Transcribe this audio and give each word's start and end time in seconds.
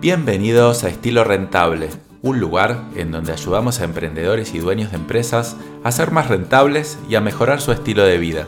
Bienvenidos 0.00 0.84
a 0.84 0.90
Estilo 0.90 1.24
Rentable, 1.24 1.88
un 2.22 2.38
lugar 2.38 2.84
en 2.94 3.10
donde 3.10 3.32
ayudamos 3.32 3.80
a 3.80 3.84
emprendedores 3.84 4.54
y 4.54 4.60
dueños 4.60 4.92
de 4.92 4.96
empresas 4.96 5.56
a 5.82 5.90
ser 5.90 6.12
más 6.12 6.28
rentables 6.28 6.96
y 7.10 7.16
a 7.16 7.20
mejorar 7.20 7.60
su 7.60 7.72
estilo 7.72 8.04
de 8.04 8.16
vida. 8.18 8.46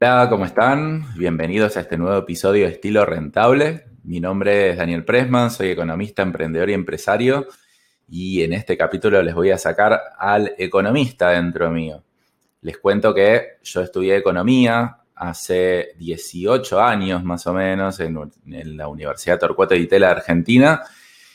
Hola, 0.00 0.26
¿cómo 0.30 0.46
están? 0.46 1.04
Bienvenidos 1.18 1.76
a 1.76 1.80
este 1.80 1.98
nuevo 1.98 2.16
episodio 2.16 2.64
de 2.64 2.72
Estilo 2.72 3.04
Rentable. 3.04 3.84
Mi 4.04 4.20
nombre 4.20 4.70
es 4.70 4.78
Daniel 4.78 5.04
Pressman, 5.04 5.50
soy 5.50 5.68
economista, 5.68 6.22
emprendedor 6.22 6.70
y 6.70 6.72
empresario 6.72 7.46
y 8.08 8.42
en 8.42 8.54
este 8.54 8.78
capítulo 8.78 9.22
les 9.22 9.34
voy 9.34 9.50
a 9.50 9.58
sacar 9.58 10.00
al 10.18 10.54
economista 10.56 11.28
dentro 11.28 11.70
mío. 11.70 12.02
Les 12.62 12.78
cuento 12.78 13.12
que 13.12 13.58
yo 13.62 13.82
estudié 13.82 14.16
economía 14.16 14.96
hace 15.22 15.94
18 15.98 16.80
años 16.80 17.22
más 17.22 17.46
o 17.46 17.52
menos 17.52 18.00
en, 18.00 18.18
la 18.76 18.88
Universidad 18.88 19.38
Torcuato 19.38 19.74
de 19.74 19.80
Itela 19.80 20.10
Argentina. 20.10 20.82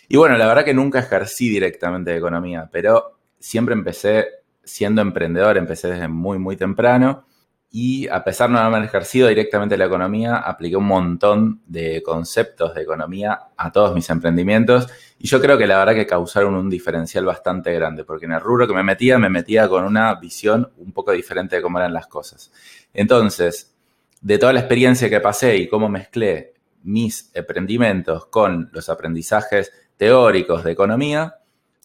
Y 0.09 0.18
bueno, 0.18 0.38
la 0.38 0.45
verdad 0.45 0.66
que 0.66 0.73
nunca 0.73 1.00
ejercí 1.00 1.50
directamente 1.50 2.12
de 2.12 2.18
economía, 2.18 2.70
pero 2.70 3.20
siempre 3.40 3.73
empecé 3.73 4.28
siendo 4.64 5.02
emprendedor, 5.02 5.58
empecé 5.58 5.88
desde 5.90 6.09
muy, 6.09 6.38
muy 6.38 6.58
temprano 6.58 7.26
y 7.72 8.08
a 8.09 8.23
pesar 8.23 8.50
de 8.50 8.55
no 8.55 8.59
haber 8.59 8.84
ejercido 8.84 9.30
directamente 9.30 9.78
la 9.78 9.86
economía, 9.86 10.38
apliqué 10.38 10.76
un 10.76 10.86
montón 10.88 11.62
de 11.66 12.04
conceptos 12.04 12.76
de 12.76 12.81
economía 12.81 13.40
a 13.56 13.72
todos 13.72 13.95
mis 13.95 14.09
emprendimientos 14.09 14.88
y 15.17 15.28
yo 15.28 15.40
creo 15.40 15.58
que 15.58 15.67
la 15.67 15.78
verdad 15.80 15.94
que 15.94 16.06
causaron 16.06 16.56
un 16.56 16.70
diferencial 16.70 17.23
bastante 17.26 17.73
grande, 17.73 18.04
porque 18.04 18.26
en 18.26 18.34
el 18.34 18.42
rubro 18.42 18.67
que 18.67 18.73
me 18.73 18.84
metía, 18.84 19.17
me 19.17 19.30
metía 19.30 19.70
con 19.70 19.86
una 19.86 20.14
visión 20.16 20.72
un 20.78 20.92
poco 20.92 21.14
diferente 21.14 21.56
de 21.56 21.62
cómo 21.62 21.80
eran 21.80 21.94
las 21.94 22.08
cosas. 22.08 22.52
Entonces, 22.94 23.77
de 24.22 24.38
toda 24.38 24.54
la 24.54 24.60
experiencia 24.60 25.10
que 25.10 25.20
pasé 25.20 25.58
y 25.58 25.68
cómo 25.68 25.90
mezclé 25.90 26.54
mis 26.84 27.32
emprendimientos 27.34 28.28
con 28.28 28.70
los 28.72 28.90
aprendizajes 28.90 29.72
teóricos 29.98 30.64
de 30.64 30.72
economía, 30.72 31.36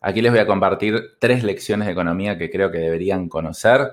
aquí 0.00 0.20
les 0.20 0.32
voy 0.32 0.40
a 0.40 0.46
compartir 0.46 1.16
tres 1.18 1.42
lecciones 1.42 1.86
de 1.86 1.92
economía 1.92 2.38
que 2.38 2.50
creo 2.50 2.70
que 2.70 2.78
deberían 2.78 3.28
conocer 3.28 3.92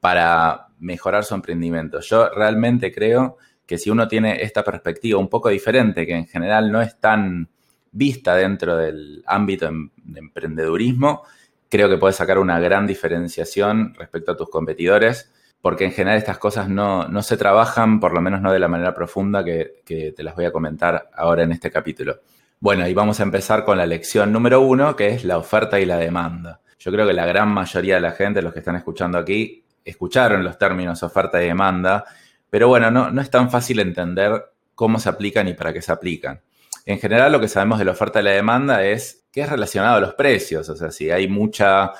para 0.00 0.68
mejorar 0.78 1.24
su 1.24 1.34
emprendimiento. 1.34 2.00
Yo 2.00 2.28
realmente 2.28 2.92
creo 2.92 3.36
que 3.66 3.78
si 3.78 3.88
uno 3.88 4.08
tiene 4.08 4.42
esta 4.42 4.64
perspectiva 4.64 5.18
un 5.18 5.28
poco 5.28 5.48
diferente, 5.48 6.06
que 6.06 6.14
en 6.14 6.26
general 6.26 6.72
no 6.72 6.82
es 6.82 6.98
tan 6.98 7.48
vista 7.92 8.34
dentro 8.34 8.76
del 8.76 9.22
ámbito 9.26 9.66
em, 9.66 9.90
de 9.96 10.20
emprendedurismo, 10.20 11.22
creo 11.68 11.88
que 11.88 11.98
puedes 11.98 12.16
sacar 12.16 12.38
una 12.38 12.58
gran 12.58 12.86
diferenciación 12.86 13.94
respecto 13.94 14.32
a 14.32 14.36
tus 14.36 14.50
competidores, 14.50 15.32
porque 15.62 15.84
en 15.84 15.92
general 15.92 16.18
estas 16.18 16.38
cosas 16.38 16.68
no, 16.68 17.22
se 17.22 17.36
trabajan, 17.36 18.00
por 18.00 18.12
lo 18.12 18.20
menos 18.20 18.42
no 18.42 18.52
de 18.52 18.58
la 18.58 18.68
manera 18.68 18.92
profunda 18.92 19.44
que, 19.44 19.80
que 19.86 20.12
te 20.12 20.24
las 20.24 20.34
voy 20.34 20.44
a 20.44 20.52
comentar 20.52 21.08
ahora 21.14 21.44
en 21.44 21.52
este 21.52 21.70
capítulo. 21.70 22.20
Bueno, 22.58 22.86
y 22.86 22.92
vamos 22.92 23.20
a 23.20 23.22
empezar 23.22 23.64
con 23.64 23.78
la 23.78 23.86
lección 23.86 24.32
número 24.32 24.60
uno, 24.60 24.94
que 24.96 25.08
es 25.10 25.24
la 25.24 25.38
oferta 25.38 25.78
y 25.78 25.86
la 25.86 25.96
demanda. 25.96 26.60
Yo 26.80 26.90
creo 26.90 27.06
que 27.06 27.12
la 27.12 27.26
gran 27.26 27.48
mayoría 27.48 27.94
de 27.94 28.00
la 28.00 28.10
gente, 28.10 28.42
los 28.42 28.52
que 28.52 28.58
están 28.58 28.74
escuchando 28.74 29.18
aquí, 29.18 29.64
escucharon 29.84 30.42
los 30.42 30.58
términos 30.58 31.02
oferta 31.04 31.42
y 31.42 31.46
demanda, 31.46 32.04
pero 32.50 32.66
bueno, 32.66 32.90
no, 32.90 33.10
no 33.10 33.22
es 33.22 33.30
tan 33.30 33.48
fácil 33.48 33.78
entender 33.78 34.44
cómo 34.74 34.98
se 34.98 35.08
aplican 35.08 35.46
y 35.46 35.54
para 35.54 35.72
qué 35.72 35.80
se 35.80 35.92
aplican. 35.92 36.40
En 36.86 36.98
general, 36.98 37.30
lo 37.30 37.40
que 37.40 37.46
sabemos 37.46 37.78
de 37.78 37.84
la 37.84 37.92
oferta 37.92 38.20
y 38.20 38.24
la 38.24 38.32
demanda 38.32 38.84
es 38.84 39.24
que 39.30 39.42
es 39.42 39.48
relacionado 39.48 39.96
a 39.96 40.00
los 40.00 40.14
precios, 40.14 40.68
o 40.68 40.74
sea, 40.74 40.90
si 40.90 41.08
hay 41.08 41.28
mucha 41.28 41.92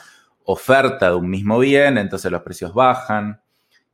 oferta 0.45 1.11
de 1.11 1.15
un 1.15 1.31
mismo 1.31 1.61
bien, 1.61 1.97
entonces 1.97 2.31
los 2.33 2.43
precios 2.43 2.75
bajan, 2.75 3.41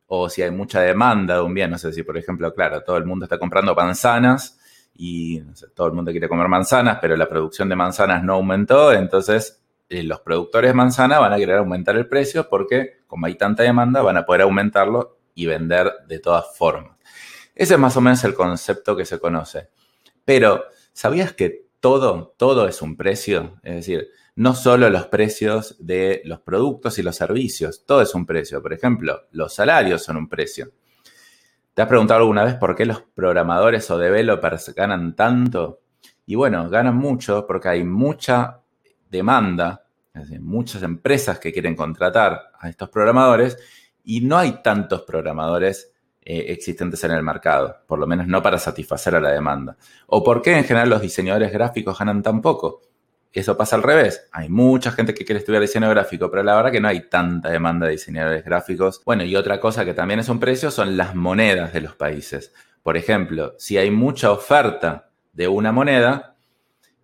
o 0.08 0.28
si 0.28 0.42
hay 0.42 0.50
mucha 0.50 0.80
demanda 0.80 1.36
de 1.36 1.42
un 1.42 1.54
bien, 1.54 1.70
no 1.70 1.78
sé 1.78 1.92
si, 1.92 2.02
por 2.02 2.16
ejemplo, 2.16 2.52
claro, 2.54 2.82
todo 2.82 2.96
el 2.96 3.04
mundo 3.04 3.26
está 3.26 3.38
comprando 3.38 3.74
manzanas 3.74 4.58
y 4.94 5.40
todo 5.74 5.86
el 5.86 5.92
mundo 5.92 6.10
quiere 6.10 6.28
comer 6.28 6.48
manzanas, 6.48 6.98
pero 7.00 7.16
la 7.16 7.28
producción 7.28 7.68
de 7.68 7.76
manzanas 7.76 8.24
no 8.24 8.34
aumentó, 8.34 8.92
entonces 8.92 9.62
eh, 9.88 10.02
los 10.02 10.20
productores 10.20 10.70
de 10.70 10.74
manzana 10.74 11.18
van 11.18 11.32
a 11.32 11.36
querer 11.36 11.56
aumentar 11.56 11.96
el 11.96 12.08
precio 12.08 12.48
porque 12.48 13.00
como 13.06 13.26
hay 13.26 13.36
tanta 13.36 13.62
demanda 13.62 14.02
van 14.02 14.16
a 14.16 14.24
poder 14.24 14.42
aumentarlo 14.42 15.18
y 15.34 15.46
vender 15.46 15.92
de 16.08 16.18
todas 16.18 16.56
formas. 16.56 16.96
Ese 17.54 17.74
es 17.74 17.80
más 17.80 17.96
o 17.96 18.00
menos 18.00 18.22
el 18.24 18.34
concepto 18.34 18.96
que 18.96 19.04
se 19.04 19.18
conoce. 19.18 19.68
Pero, 20.24 20.64
¿sabías 20.92 21.32
que 21.32 21.66
todo, 21.80 22.34
todo 22.36 22.66
es 22.66 22.82
un 22.82 22.96
precio? 22.96 23.58
Es 23.62 23.74
decir, 23.74 24.08
no 24.38 24.54
solo 24.54 24.88
los 24.88 25.06
precios 25.06 25.74
de 25.80 26.22
los 26.24 26.38
productos 26.38 26.96
y 27.00 27.02
los 27.02 27.16
servicios, 27.16 27.84
todo 27.84 28.02
es 28.02 28.14
un 28.14 28.24
precio. 28.24 28.62
Por 28.62 28.72
ejemplo, 28.72 29.22
los 29.32 29.52
salarios 29.52 30.04
son 30.04 30.16
un 30.16 30.28
precio. 30.28 30.70
¿Te 31.74 31.82
has 31.82 31.88
preguntado 31.88 32.20
alguna 32.20 32.44
vez 32.44 32.54
por 32.54 32.76
qué 32.76 32.86
los 32.86 33.02
programadores 33.02 33.90
o 33.90 33.98
developers 33.98 34.72
ganan 34.76 35.16
tanto? 35.16 35.80
Y 36.24 36.36
bueno, 36.36 36.70
ganan 36.70 36.94
mucho 36.94 37.48
porque 37.48 37.68
hay 37.68 37.82
mucha 37.82 38.60
demanda, 39.10 39.84
es 40.14 40.28
decir, 40.28 40.40
muchas 40.40 40.84
empresas 40.84 41.40
que 41.40 41.52
quieren 41.52 41.74
contratar 41.74 42.52
a 42.60 42.68
estos 42.68 42.90
programadores 42.90 43.58
y 44.04 44.20
no 44.20 44.38
hay 44.38 44.62
tantos 44.62 45.02
programadores 45.02 45.92
eh, 46.22 46.44
existentes 46.52 47.02
en 47.02 47.10
el 47.10 47.24
mercado, 47.24 47.78
por 47.88 47.98
lo 47.98 48.06
menos 48.06 48.28
no 48.28 48.40
para 48.40 48.58
satisfacer 48.58 49.16
a 49.16 49.20
la 49.20 49.32
demanda. 49.32 49.76
¿O 50.06 50.22
por 50.22 50.42
qué 50.42 50.56
en 50.56 50.62
general 50.62 50.90
los 50.90 51.02
diseñadores 51.02 51.52
gráficos 51.52 51.98
ganan 51.98 52.22
tan 52.22 52.40
poco? 52.40 52.82
Eso 53.38 53.56
pasa 53.56 53.76
al 53.76 53.84
revés. 53.84 54.26
Hay 54.32 54.48
mucha 54.48 54.90
gente 54.90 55.14
que 55.14 55.24
quiere 55.24 55.38
estudiar 55.38 55.62
diseño 55.62 55.88
gráfico, 55.88 56.28
pero 56.28 56.42
la 56.42 56.56
verdad 56.56 56.72
que 56.72 56.80
no 56.80 56.88
hay 56.88 57.08
tanta 57.08 57.50
demanda 57.50 57.86
de 57.86 57.92
diseñadores 57.92 58.44
gráficos. 58.44 59.00
Bueno, 59.04 59.22
y 59.22 59.36
otra 59.36 59.60
cosa 59.60 59.84
que 59.84 59.94
también 59.94 60.18
es 60.18 60.28
un 60.28 60.40
precio 60.40 60.72
son 60.72 60.96
las 60.96 61.14
monedas 61.14 61.72
de 61.72 61.80
los 61.80 61.94
países. 61.94 62.52
Por 62.82 62.96
ejemplo, 62.96 63.54
si 63.56 63.78
hay 63.78 63.92
mucha 63.92 64.32
oferta 64.32 65.10
de 65.32 65.46
una 65.46 65.70
moneda, 65.70 66.34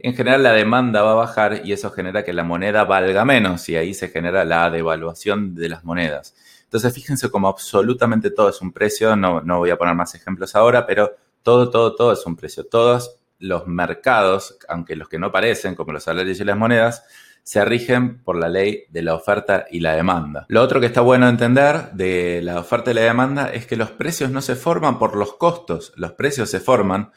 en 0.00 0.16
general 0.16 0.42
la 0.42 0.52
demanda 0.52 1.02
va 1.02 1.12
a 1.12 1.14
bajar 1.14 1.60
y 1.64 1.72
eso 1.72 1.92
genera 1.92 2.24
que 2.24 2.32
la 2.32 2.42
moneda 2.42 2.82
valga 2.82 3.24
menos 3.24 3.68
y 3.68 3.76
ahí 3.76 3.94
se 3.94 4.08
genera 4.08 4.44
la 4.44 4.68
devaluación 4.70 5.54
de 5.54 5.68
las 5.68 5.84
monedas. 5.84 6.34
Entonces 6.64 6.92
fíjense 6.92 7.30
como 7.30 7.46
absolutamente 7.46 8.32
todo 8.32 8.48
es 8.48 8.60
un 8.60 8.72
precio, 8.72 9.14
no, 9.14 9.40
no 9.40 9.58
voy 9.58 9.70
a 9.70 9.78
poner 9.78 9.94
más 9.94 10.16
ejemplos 10.16 10.56
ahora, 10.56 10.84
pero 10.84 11.14
todo, 11.44 11.70
todo, 11.70 11.94
todo 11.94 12.12
es 12.12 12.26
un 12.26 12.34
precio. 12.34 12.66
Todos 12.66 13.20
los 13.44 13.66
mercados, 13.66 14.58
aunque 14.68 14.96
los 14.96 15.08
que 15.08 15.18
no 15.18 15.30
parecen, 15.30 15.74
como 15.74 15.92
los 15.92 16.04
salarios 16.04 16.40
y 16.40 16.44
las 16.44 16.56
monedas, 16.56 17.04
se 17.42 17.62
rigen 17.64 18.22
por 18.22 18.36
la 18.36 18.48
ley 18.48 18.84
de 18.88 19.02
la 19.02 19.14
oferta 19.14 19.66
y 19.70 19.80
la 19.80 19.94
demanda. 19.94 20.46
Lo 20.48 20.62
otro 20.62 20.80
que 20.80 20.86
está 20.86 21.02
bueno 21.02 21.28
entender 21.28 21.92
de 21.92 22.40
la 22.42 22.58
oferta 22.58 22.90
y 22.90 22.94
la 22.94 23.02
demanda 23.02 23.52
es 23.52 23.66
que 23.66 23.76
los 23.76 23.90
precios 23.90 24.30
no 24.30 24.40
se 24.40 24.56
forman 24.56 24.98
por 24.98 25.14
los 25.14 25.34
costos, 25.34 25.92
los 25.96 26.12
precios 26.12 26.50
se 26.50 26.58
forman 26.58 27.10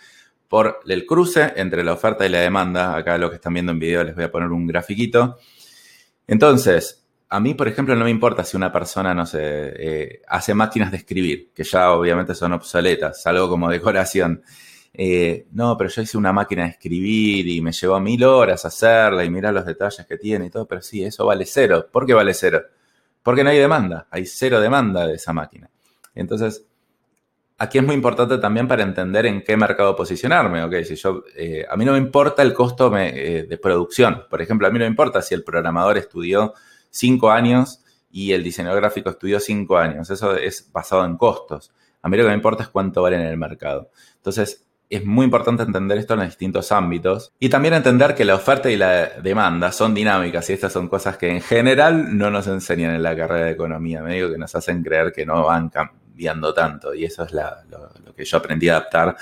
por 0.50 0.82
el 0.86 1.06
cruce 1.06 1.54
entre 1.56 1.84
la 1.84 1.94
oferta 1.94 2.26
y 2.26 2.30
la 2.30 2.42
demanda. 2.42 2.96
Acá 2.96 3.18
lo 3.18 3.30
que 3.30 3.38
están 3.38 3.54
viendo 3.54 3.72
en 3.72 3.80
video 3.80 4.04
les 4.04 4.16
voy 4.16 4.26
a 4.26 4.32
poner 4.32 4.50
un 4.50 4.68
grafiquito. 4.68 5.38
Entonces, 6.28 7.06
a 7.30 7.40
mí, 7.40 7.54
por 7.54 7.68
ejemplo, 7.68 7.96
no 7.96 8.04
me 8.04 8.12
importa 8.12 8.44
si 8.44 8.58
una 8.58 8.72
persona, 8.72 9.14
no 9.14 9.26
sé, 9.26 9.40
eh, 9.42 10.22
hace 10.28 10.54
máquinas 10.54 10.92
de 10.92 10.98
escribir, 10.98 11.52
que 11.54 11.64
ya 11.64 11.92
obviamente 11.92 12.36
son 12.36 12.54
obsoletas, 12.54 13.26
algo 13.28 13.50
como 13.50 13.70
decoración. 13.70 14.42
Eh, 15.00 15.46
no, 15.52 15.78
pero 15.78 15.92
yo 15.92 16.02
hice 16.02 16.18
una 16.18 16.34
máquina 16.34 16.64
de 16.64 16.70
escribir 16.70 17.48
y 17.48 17.62
me 17.62 17.72
llevó 17.72 18.00
mil 18.00 18.24
horas 18.24 18.66
hacerla 18.66 19.24
y 19.24 19.30
mirar 19.30 19.54
los 19.54 19.64
detalles 19.64 20.08
que 20.08 20.18
tiene 20.18 20.48
y 20.48 20.50
todo, 20.50 20.66
pero 20.68 20.82
sí, 20.82 21.04
eso 21.04 21.24
vale 21.28 21.46
cero. 21.46 21.88
¿Por 21.92 22.08
qué 22.08 22.16
vale 22.16 22.34
cero? 22.34 22.64
Porque 23.22 23.44
no 23.44 23.52
hay 23.52 23.60
demanda, 23.60 24.08
hay 24.10 24.26
cero 24.26 24.60
demanda 24.60 25.06
de 25.06 25.14
esa 25.14 25.34
máquina. 25.34 25.70
Entonces, 26.16 26.66
aquí 27.60 27.78
es 27.78 27.84
muy 27.84 27.94
importante 27.94 28.40
también 28.40 28.68
para 28.68 28.82
entender 28.82 29.28
en 29.28 29.44
qué 29.44 29.56
mercado 29.56 29.96
posicionarme. 29.96 30.84
Si 30.84 30.96
yo, 30.96 31.24
eh, 31.36 31.64
a 31.70 31.78
mí 31.78 31.86
no 31.86 31.92
me 31.92 32.00
importa 32.00 32.42
el 32.42 32.56
costo 32.56 32.92
eh, 32.98 33.46
de 33.48 33.58
producción. 33.60 34.24
Por 34.28 34.42
ejemplo, 34.42 34.68
a 34.68 34.72
mí 34.72 34.80
no 34.80 34.86
me 34.86 34.90
importa 34.90 35.22
si 35.22 35.36
el 35.36 35.44
programador 35.44 36.00
estudió 36.00 36.56
cinco 36.90 37.30
años 37.30 37.84
y 38.10 38.32
el 38.32 38.44
diseñador 38.44 38.80
gráfico 38.80 39.12
estudió 39.12 39.40
cinco 39.40 39.78
años. 39.78 40.10
Eso 40.10 40.36
es 40.36 40.72
basado 40.72 41.06
en 41.06 41.18
costos. 41.18 41.72
A 42.02 42.10
mí 42.10 42.18
lo 42.18 42.24
que 42.24 42.30
me 42.30 42.36
importa 42.36 42.64
es 42.64 42.70
cuánto 42.70 43.04
vale 43.04 43.18
en 43.18 43.24
el 43.24 43.38
mercado. 43.38 43.92
Entonces, 44.16 44.67
es 44.90 45.06
muy 45.06 45.26
importante 45.26 45.64
entender 45.64 45.98
esto 45.98 46.14
en 46.14 46.22
los 46.22 46.30
distintos 46.30 46.72
ámbitos 46.72 47.34
y 47.40 47.50
también 47.50 47.74
entender 47.74 48.16
que 48.16 48.24
la 48.24 48.36
oferta 48.36 48.70
y 48.70 48.78
la 48.78 49.10
demanda 49.22 49.72
son 49.72 49.94
dinámicas 49.94 50.50
y 50.50 50.54
estas 50.54 50.72
son 50.72 50.88
cosas 50.88 51.18
que 51.18 51.30
en 51.30 51.42
general 51.42 52.18
no 52.18 52.30
nos 52.30 52.48
enseñan 52.48 52.96
en 52.96 53.04
la 53.04 53.16
carrera 53.16 53.48
de 53.48 53.52
economía. 53.52 54.02
Me 54.02 54.16
digo 54.16 54.32
que 54.32 54.38
nos 54.38 54.56
hacen 54.56 54.84
creer 54.84 55.12
que 55.12 55.26
no 55.26 55.46
van 55.46 55.70
cambiando 55.70 56.54
tanto 56.54 56.94
y 56.94 57.04
eso 57.04 57.26
es 57.26 57.34
lo, 57.34 58.14
que 58.16 58.24
yo 58.24 58.38
aprendí 58.38 58.70
a 58.70 58.78
adaptar 58.78 59.18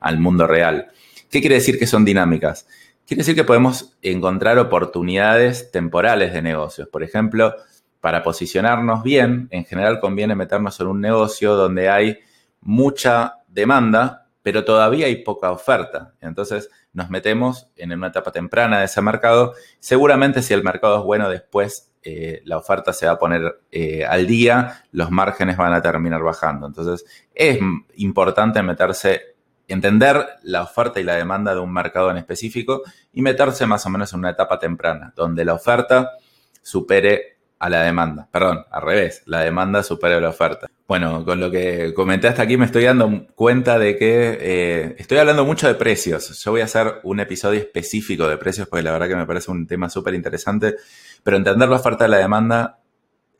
al 0.00 0.18
mundo 0.20 0.46
real. 0.46 0.88
¿Qué 1.28 1.40
quiere 1.40 1.56
decir 1.56 1.78
que 1.78 1.86
son 1.86 2.04
dinámicas? 2.04 2.66
Quiere 3.04 3.22
decir 3.22 3.34
que 3.34 3.44
podemos 3.44 3.96
encontrar 4.02 4.58
oportunidades 4.58 5.72
temporales 5.72 6.32
de 6.32 6.42
negocios. 6.42 6.88
Por 6.88 7.02
ejemplo, 7.02 7.56
para 8.00 8.22
posicionarnos 8.22 9.02
bien, 9.02 9.48
en 9.50 9.64
general 9.64 9.98
conviene 9.98 10.36
meternos 10.36 10.78
en 10.78 10.86
un 10.86 11.00
negocio 11.00 11.54
donde 11.56 11.88
hay 11.88 12.18
mucha 12.60 13.34
demanda 13.48 14.27
pero 14.48 14.64
todavía 14.64 15.08
hay 15.08 15.16
poca 15.16 15.52
oferta. 15.52 16.14
Entonces 16.22 16.70
nos 16.94 17.10
metemos 17.10 17.66
en 17.76 17.92
una 17.92 18.06
etapa 18.06 18.32
temprana 18.32 18.78
de 18.78 18.86
ese 18.86 19.02
mercado. 19.02 19.52
Seguramente 19.78 20.40
si 20.40 20.54
el 20.54 20.64
mercado 20.64 21.00
es 21.00 21.04
bueno, 21.04 21.28
después 21.28 21.92
eh, 22.02 22.40
la 22.46 22.56
oferta 22.56 22.94
se 22.94 23.04
va 23.04 23.12
a 23.12 23.18
poner 23.18 23.60
eh, 23.70 24.06
al 24.06 24.26
día, 24.26 24.84
los 24.92 25.10
márgenes 25.10 25.58
van 25.58 25.74
a 25.74 25.82
terminar 25.82 26.22
bajando. 26.22 26.66
Entonces, 26.66 27.04
es 27.34 27.58
importante 27.96 28.62
meterse, 28.62 29.36
entender 29.66 30.26
la 30.44 30.62
oferta 30.62 30.98
y 30.98 31.04
la 31.04 31.16
demanda 31.16 31.52
de 31.52 31.60
un 31.60 31.70
mercado 31.70 32.10
en 32.10 32.16
específico 32.16 32.80
y 33.12 33.20
meterse 33.20 33.66
más 33.66 33.84
o 33.84 33.90
menos 33.90 34.14
en 34.14 34.20
una 34.20 34.30
etapa 34.30 34.58
temprana, 34.58 35.12
donde 35.14 35.44
la 35.44 35.52
oferta 35.52 36.12
supere 36.62 37.37
a 37.58 37.68
la 37.68 37.82
demanda. 37.82 38.28
Perdón, 38.30 38.64
al 38.70 38.82
revés, 38.82 39.22
la 39.26 39.40
demanda 39.40 39.82
supera 39.82 40.20
la 40.20 40.28
oferta. 40.28 40.68
Bueno, 40.86 41.24
con 41.24 41.40
lo 41.40 41.50
que 41.50 41.92
comenté 41.92 42.28
hasta 42.28 42.42
aquí 42.42 42.56
me 42.56 42.64
estoy 42.64 42.84
dando 42.84 43.26
cuenta 43.34 43.78
de 43.78 43.96
que 43.96 44.38
eh, 44.40 44.96
estoy 44.98 45.18
hablando 45.18 45.44
mucho 45.44 45.66
de 45.66 45.74
precios. 45.74 46.42
Yo 46.42 46.50
voy 46.52 46.62
a 46.62 46.64
hacer 46.64 47.00
un 47.02 47.20
episodio 47.20 47.60
específico 47.60 48.28
de 48.28 48.38
precios 48.38 48.68
porque 48.68 48.82
la 48.82 48.92
verdad 48.92 49.08
que 49.08 49.16
me 49.16 49.26
parece 49.26 49.50
un 49.50 49.66
tema 49.66 49.90
súper 49.90 50.14
interesante, 50.14 50.76
pero 51.22 51.36
entender 51.36 51.68
la 51.68 51.76
oferta 51.76 52.06
y 52.06 52.10
la 52.10 52.18
demanda 52.18 52.80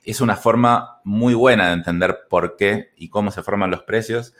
es 0.04 0.20
una 0.20 0.36
forma 0.36 1.00
muy 1.04 1.34
buena 1.34 1.68
de 1.68 1.74
entender 1.74 2.20
por 2.28 2.56
qué 2.56 2.90
y 2.96 3.08
cómo 3.08 3.30
se 3.30 3.42
forman 3.42 3.70
los 3.70 3.82
precios. 3.82 4.34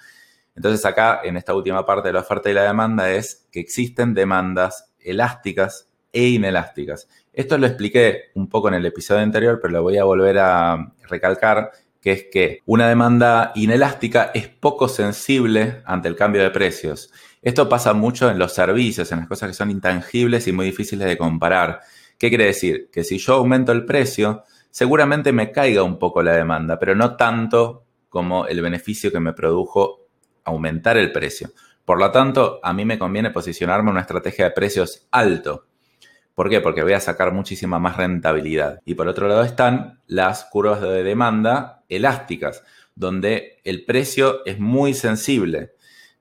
Entonces 0.57 0.85
acá, 0.85 1.21
en 1.23 1.37
esta 1.37 1.55
última 1.55 1.87
parte 1.87 2.09
de 2.09 2.15
la 2.15 2.21
oferta 2.21 2.51
y 2.51 2.55
la 2.55 2.65
demanda, 2.65 3.13
es 3.13 3.47
que 3.53 3.61
existen 3.61 4.13
demandas 4.13 4.93
elásticas 4.99 5.89
e 6.13 6.29
inelásticas. 6.29 7.09
Esto 7.39 7.57
lo 7.57 7.69
expliqué 7.69 8.33
un 8.35 8.49
poco 8.49 8.67
en 8.67 8.75
el 8.75 8.85
episodio 8.85 9.21
anterior, 9.21 9.61
pero 9.63 9.75
lo 9.75 9.83
voy 9.85 9.97
a 9.97 10.03
volver 10.03 10.41
a 10.41 10.93
recalcar, 11.09 11.71
que 12.01 12.11
es 12.11 12.25
que 12.33 12.63
una 12.67 12.89
demanda 12.89 13.53
inelástica 13.55 14.33
es 14.35 14.49
poco 14.49 14.89
sensible 14.89 15.81
ante 15.85 16.09
el 16.09 16.17
cambio 16.17 16.43
de 16.43 16.51
precios. 16.51 17.13
Esto 17.41 17.69
pasa 17.69 17.93
mucho 17.93 18.29
en 18.29 18.41
los 18.41 18.55
servicios, 18.55 19.13
en 19.13 19.21
las 19.21 19.29
cosas 19.29 19.51
que 19.51 19.55
son 19.55 19.71
intangibles 19.71 20.49
y 20.49 20.53
muy 20.53 20.67
difíciles 20.67 21.07
de 21.07 21.17
comparar. 21.17 21.79
¿Qué 22.19 22.29
quiere 22.29 22.47
decir? 22.47 22.91
Que 22.91 23.05
si 23.05 23.19
yo 23.19 23.35
aumento 23.35 23.71
el 23.71 23.85
precio, 23.85 24.43
seguramente 24.69 25.31
me 25.31 25.53
caiga 25.53 25.85
un 25.85 26.01
poco 26.01 26.25
la 26.25 26.33
demanda, 26.33 26.77
pero 26.81 26.97
no 26.97 27.15
tanto 27.15 27.85
como 28.09 28.49
el 28.49 28.61
beneficio 28.61 29.13
que 29.13 29.21
me 29.21 29.33
produjo 29.33 30.09
aumentar 30.43 30.97
el 30.97 31.13
precio. 31.13 31.51
Por 31.85 32.01
lo 32.01 32.11
tanto, 32.11 32.59
a 32.65 32.73
mí 32.73 32.85
me 32.85 32.99
conviene 32.99 33.31
posicionarme 33.31 33.91
en 33.91 33.93
una 33.93 34.01
estrategia 34.01 34.47
de 34.47 34.51
precios 34.51 35.07
alto. 35.13 35.68
¿Por 36.39 36.49
qué? 36.49 36.61
Porque 36.61 36.85
voy 36.85 36.93
a 36.93 37.01
sacar 37.01 37.33
muchísima 37.33 37.81
más 37.81 37.97
rentabilidad. 37.97 38.81
Y 38.85 38.95
por 38.95 39.09
otro 39.09 39.27
lado 39.27 39.43
están 39.43 39.99
las 40.07 40.45
curvas 40.45 40.81
de 40.81 41.03
demanda 41.03 41.83
elásticas, 41.89 42.63
donde 42.95 43.59
el 43.65 43.85
precio 43.85 44.47
es 44.47 44.61
muy 44.61 44.95
sensible. 44.95 45.73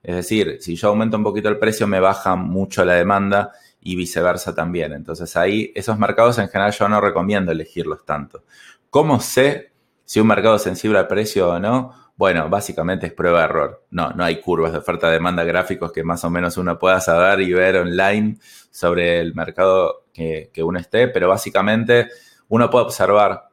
Es 0.02 0.16
decir, 0.16 0.58
si 0.60 0.74
yo 0.74 0.88
aumento 0.88 1.16
un 1.16 1.22
poquito 1.22 1.48
el 1.48 1.60
precio, 1.60 1.86
me 1.86 2.00
baja 2.00 2.34
mucho 2.34 2.84
la 2.84 2.94
demanda 2.94 3.52
y 3.80 3.94
viceversa 3.94 4.56
también. 4.56 4.92
Entonces 4.92 5.36
ahí, 5.36 5.70
esos 5.76 5.96
mercados 6.00 6.36
en 6.38 6.48
general 6.48 6.72
yo 6.72 6.88
no 6.88 7.00
recomiendo 7.00 7.52
elegirlos 7.52 8.04
tanto. 8.04 8.42
¿Cómo 8.90 9.20
sé 9.20 9.70
si 10.04 10.18
un 10.18 10.26
mercado 10.26 10.56
es 10.56 10.62
sensible 10.62 10.98
al 10.98 11.06
precio 11.06 11.48
o 11.48 11.60
no? 11.60 11.92
Bueno, 12.18 12.48
básicamente 12.48 13.06
es 13.06 13.12
prueba-error. 13.12 13.84
No, 13.90 14.10
no 14.10 14.24
hay 14.24 14.40
curvas 14.40 14.72
de 14.72 14.78
oferta-demanda 14.78 15.44
gráficos 15.44 15.92
que 15.92 16.02
más 16.02 16.24
o 16.24 16.30
menos 16.30 16.56
uno 16.56 16.76
pueda 16.76 17.00
saber 17.00 17.40
y 17.42 17.52
ver 17.52 17.76
online 17.76 18.38
sobre 18.72 19.20
el 19.20 19.36
mercado 19.36 20.06
que, 20.12 20.50
uno 20.64 20.80
esté, 20.80 21.06
pero 21.06 21.28
básicamente 21.28 22.08
uno 22.48 22.68
puede 22.70 22.86
observar 22.86 23.50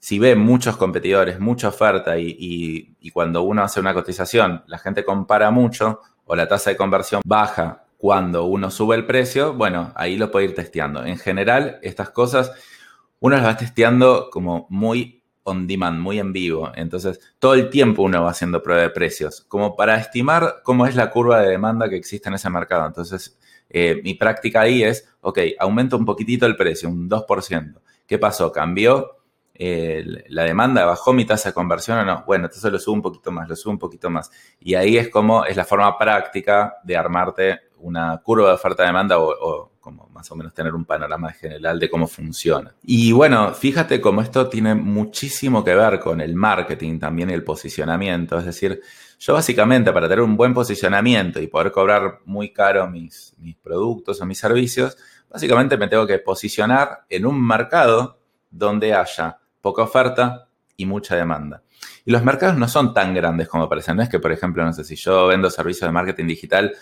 si 0.00 0.18
ve 0.18 0.34
muchos 0.34 0.76
competidores, 0.76 1.38
mucha 1.38 1.68
oferta 1.68 2.18
y, 2.18 2.96
cuando 3.12 3.42
uno 3.42 3.62
hace 3.62 3.78
una 3.78 3.94
cotización, 3.94 4.64
la 4.66 4.78
gente 4.78 5.04
compara 5.04 5.52
mucho 5.52 6.00
o 6.24 6.34
la 6.34 6.48
tasa 6.48 6.70
de 6.70 6.76
conversión 6.76 7.20
baja 7.24 7.84
cuando 7.96 8.42
uno 8.46 8.72
sube 8.72 8.96
el 8.96 9.06
precio, 9.06 9.54
bueno, 9.54 9.92
ahí 9.94 10.16
lo 10.16 10.32
puede 10.32 10.46
ir 10.46 10.54
testeando. 10.56 11.04
En 11.04 11.16
general, 11.16 11.78
estas 11.82 12.10
cosas 12.10 12.50
uno 13.20 13.36
las 13.36 13.46
va 13.46 13.56
testeando 13.56 14.30
como 14.32 14.66
muy 14.68 15.19
on 15.44 15.66
demand, 15.66 16.00
muy 16.00 16.18
en 16.18 16.32
vivo. 16.32 16.70
Entonces, 16.74 17.20
todo 17.38 17.54
el 17.54 17.70
tiempo 17.70 18.02
uno 18.02 18.22
va 18.22 18.30
haciendo 18.30 18.62
prueba 18.62 18.82
de 18.82 18.90
precios, 18.90 19.42
como 19.48 19.76
para 19.76 19.96
estimar 19.96 20.60
cómo 20.62 20.86
es 20.86 20.94
la 20.94 21.10
curva 21.10 21.40
de 21.40 21.50
demanda 21.50 21.88
que 21.88 21.96
existe 21.96 22.28
en 22.28 22.34
ese 22.34 22.50
mercado. 22.50 22.86
Entonces, 22.86 23.38
eh, 23.68 24.00
mi 24.02 24.14
práctica 24.14 24.62
ahí 24.62 24.82
es, 24.82 25.08
ok, 25.20 25.38
aumento 25.58 25.96
un 25.96 26.04
poquitito 26.04 26.46
el 26.46 26.56
precio, 26.56 26.88
un 26.88 27.08
2%. 27.08 27.80
¿Qué 28.06 28.18
pasó? 28.18 28.50
¿Cambió 28.50 29.19
eh, 29.62 30.24
la 30.28 30.44
demanda? 30.44 30.84
¿Bajó 30.84 31.12
mi 31.12 31.24
tasa 31.24 31.50
de 31.50 31.54
conversión 31.54 31.98
o 31.98 32.04
no? 32.04 32.24
Bueno, 32.26 32.46
entonces 32.46 32.72
lo 32.72 32.78
subo 32.78 32.94
un 32.94 33.02
poquito 33.02 33.30
más, 33.30 33.48
lo 33.48 33.56
subo 33.56 33.72
un 33.72 33.78
poquito 33.78 34.08
más. 34.08 34.30
Y 34.58 34.74
ahí 34.74 34.96
es 34.96 35.08
como, 35.08 35.44
es 35.44 35.56
la 35.56 35.64
forma 35.64 35.98
práctica 35.98 36.76
de 36.82 36.96
armarte 36.96 37.60
una 37.78 38.18
curva 38.22 38.48
de 38.48 38.54
oferta-demanda 38.54 39.18
o 39.18 39.70
como 39.80 40.08
más 40.10 40.30
o 40.30 40.36
menos 40.36 40.52
tener 40.52 40.74
un 40.74 40.84
panorama 40.84 41.32
general 41.32 41.80
de 41.80 41.88
cómo 41.88 42.06
funciona. 42.06 42.74
Y 42.82 43.12
bueno, 43.12 43.52
fíjate 43.54 44.00
cómo 44.00 44.20
esto 44.20 44.48
tiene 44.48 44.74
muchísimo 44.74 45.64
que 45.64 45.74
ver 45.74 45.98
con 45.98 46.20
el 46.20 46.34
marketing 46.34 46.98
también 46.98 47.30
y 47.30 47.32
el 47.32 47.42
posicionamiento. 47.42 48.38
Es 48.38 48.44
decir, 48.44 48.80
yo 49.18 49.34
básicamente 49.34 49.92
para 49.92 50.08
tener 50.08 50.22
un 50.22 50.36
buen 50.36 50.52
posicionamiento 50.52 51.40
y 51.40 51.46
poder 51.46 51.72
cobrar 51.72 52.20
muy 52.26 52.52
caro 52.52 52.88
mis, 52.88 53.34
mis 53.38 53.56
productos 53.56 54.20
o 54.20 54.26
mis 54.26 54.38
servicios, 54.38 54.96
básicamente 55.28 55.76
me 55.78 55.88
tengo 55.88 56.06
que 56.06 56.18
posicionar 56.18 57.06
en 57.08 57.26
un 57.26 57.44
mercado 57.44 58.18
donde 58.50 58.94
haya 58.94 59.39
poca 59.60 59.82
oferta 59.82 60.48
y 60.76 60.86
mucha 60.86 61.16
demanda. 61.16 61.62
Y 62.04 62.10
los 62.10 62.22
mercados 62.22 62.56
no 62.56 62.68
son 62.68 62.94
tan 62.94 63.14
grandes 63.14 63.48
como 63.48 63.68
parecen. 63.68 63.96
No 63.96 64.02
es 64.02 64.08
que, 64.08 64.18
por 64.18 64.32
ejemplo, 64.32 64.64
no 64.64 64.72
sé, 64.72 64.84
si 64.84 64.96
yo 64.96 65.26
vendo 65.26 65.50
servicios 65.50 65.88
de 65.88 65.92
marketing 65.92 66.26
digital, 66.26 66.72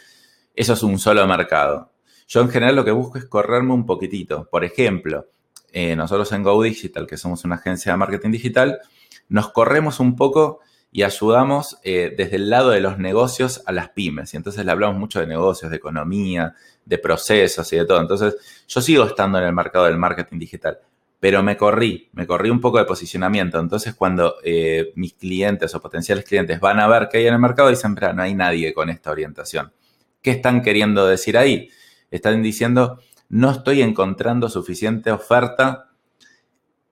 eso 0.54 0.72
es 0.72 0.82
un 0.82 0.98
solo 0.98 1.26
mercado. 1.26 1.92
Yo 2.26 2.40
en 2.40 2.50
general 2.50 2.76
lo 2.76 2.84
que 2.84 2.90
busco 2.90 3.19
es 3.19 3.25
correrme 3.25 3.72
un 3.72 3.86
poquitito. 3.86 4.48
Por 4.50 4.64
ejemplo, 4.64 5.28
eh, 5.72 5.96
nosotros 5.96 6.30
en 6.32 6.42
Go 6.42 6.62
Digital, 6.62 7.06
que 7.06 7.16
somos 7.16 7.44
una 7.44 7.56
agencia 7.56 7.92
de 7.92 7.98
marketing 7.98 8.30
digital, 8.30 8.80
nos 9.28 9.50
corremos 9.50 10.00
un 10.00 10.16
poco 10.16 10.60
y 10.90 11.02
ayudamos 11.02 11.78
eh, 11.82 12.14
desde 12.16 12.36
el 12.36 12.48
lado 12.48 12.70
de 12.70 12.80
los 12.80 12.98
negocios 12.98 13.62
a 13.66 13.72
las 13.72 13.90
pymes. 13.90 14.32
Y 14.34 14.36
entonces 14.36 14.64
le 14.64 14.72
hablamos 14.72 14.98
mucho 14.98 15.20
de 15.20 15.26
negocios, 15.26 15.70
de 15.70 15.76
economía, 15.76 16.54
de 16.84 16.98
procesos 16.98 17.70
y 17.72 17.76
de 17.76 17.84
todo. 17.84 18.00
Entonces 18.00 18.36
yo 18.66 18.80
sigo 18.80 19.04
estando 19.04 19.38
en 19.38 19.44
el 19.44 19.52
mercado 19.52 19.84
del 19.84 19.98
marketing 19.98 20.38
digital, 20.38 20.78
pero 21.20 21.43
me 21.43 21.56
corrí, 21.56 22.09
me 22.12 22.26
corrí 22.26 22.50
un 22.50 22.61
poco 22.61 22.79
de 22.79 22.85
posicionamiento. 22.85 23.59
Entonces 23.59 23.94
cuando 23.94 24.37
eh, 24.44 24.93
mis 24.94 25.15
clientes 25.15 25.75
o 25.75 25.81
potenciales 25.81 26.25
clientes 26.25 26.61
van 26.61 26.81
a 26.81 26.87
ver 26.87 27.09
qué 27.11 27.19
hay 27.19 27.26
en 27.26 27.35
el 27.35 27.41
mercado, 27.41 27.69
dicen, 27.69 27.94
pero 27.94 28.12
no 28.12 28.23
hay 28.23 28.35
nadie 28.35 28.73
con 28.73 28.88
esta 28.91 29.11
orientación. 29.11 29.73
¿Qué 30.23 30.31
están 30.31 30.62
queriendo 30.62 31.06
decir 31.06 31.37
ahí? 31.38 31.70
están 32.11 32.43
diciendo, 32.43 33.00
no 33.29 33.50
estoy 33.50 33.82
encontrando 33.82 34.49
suficiente 34.49 35.11
oferta 35.12 35.91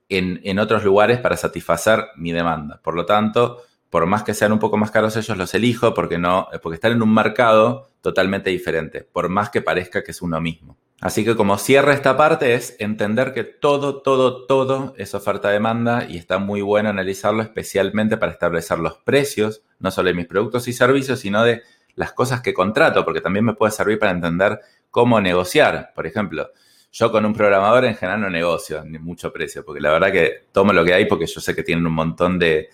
en, 0.08 0.58
otros 0.58 0.84
lugares 0.84 1.18
para 1.18 1.36
satisfacer 1.36 2.06
mi 2.16 2.32
demanda. 2.32 2.80
Por 2.82 2.94
lo 2.94 3.06
tanto, 3.06 3.62
por 3.90 4.06
más 4.06 4.22
que 4.22 4.34
sean 4.34 4.52
un 4.52 4.58
poco 4.58 4.76
más 4.76 4.90
caros 4.90 5.16
ellos, 5.16 5.36
los 5.36 5.54
elijo 5.54 5.94
porque, 5.94 6.18
no, 6.18 6.48
porque 6.62 6.74
están 6.76 6.92
en 6.92 7.02
un 7.02 7.12
mercado 7.12 7.90
totalmente 8.00 8.50
diferente, 8.50 9.02
por 9.02 9.28
más 9.28 9.50
que 9.50 9.62
parezca 9.62 10.04
que 10.04 10.12
es 10.12 10.22
uno 10.22 10.40
mismo. 10.40 10.76
Así 11.00 11.24
que 11.24 11.36
como 11.36 11.58
cierra 11.58 11.92
esta 11.92 12.16
parte 12.16 12.54
es 12.54 12.74
entender 12.78 13.34
que 13.34 13.44
todo, 13.44 14.00
todo, 14.00 14.46
todo 14.46 14.94
es 14.96 15.14
oferta-demanda 15.14 16.06
y 16.08 16.16
está 16.16 16.38
muy 16.38 16.62
bueno 16.62 16.88
analizarlo 16.88 17.42
especialmente 17.42 18.16
para 18.16 18.32
establecer 18.32 18.78
los 18.78 18.96
precios, 18.98 19.62
no 19.78 19.90
solo 19.90 20.08
de 20.08 20.14
mis 20.14 20.26
productos 20.26 20.68
y 20.68 20.72
servicios, 20.72 21.20
sino 21.20 21.44
de 21.44 21.62
las 21.96 22.12
cosas 22.12 22.40
que 22.40 22.54
contrato, 22.54 23.04
porque 23.04 23.20
también 23.20 23.44
me 23.44 23.54
puede 23.54 23.72
servir 23.72 23.98
para 23.98 24.12
entender 24.12 24.60
cómo 24.90 25.20
negociar. 25.20 25.92
Por 25.94 26.06
ejemplo, 26.06 26.50
yo 26.92 27.12
con 27.12 27.26
un 27.26 27.34
programador 27.34 27.84
en 27.84 27.94
general 27.94 28.22
no 28.22 28.30
negocio 28.30 28.82
ni 28.84 28.98
mucho 28.98 29.30
precio, 29.30 29.64
porque 29.64 29.82
la 29.82 29.90
verdad 29.90 30.10
que 30.10 30.46
tomo 30.50 30.72
lo 30.72 30.82
que 30.82 30.94
hay 30.94 31.04
porque 31.04 31.26
yo 31.26 31.40
sé 31.40 31.54
que 31.54 31.62
tienen 31.62 31.86
un 31.86 31.92
montón 31.92 32.38
de, 32.38 32.70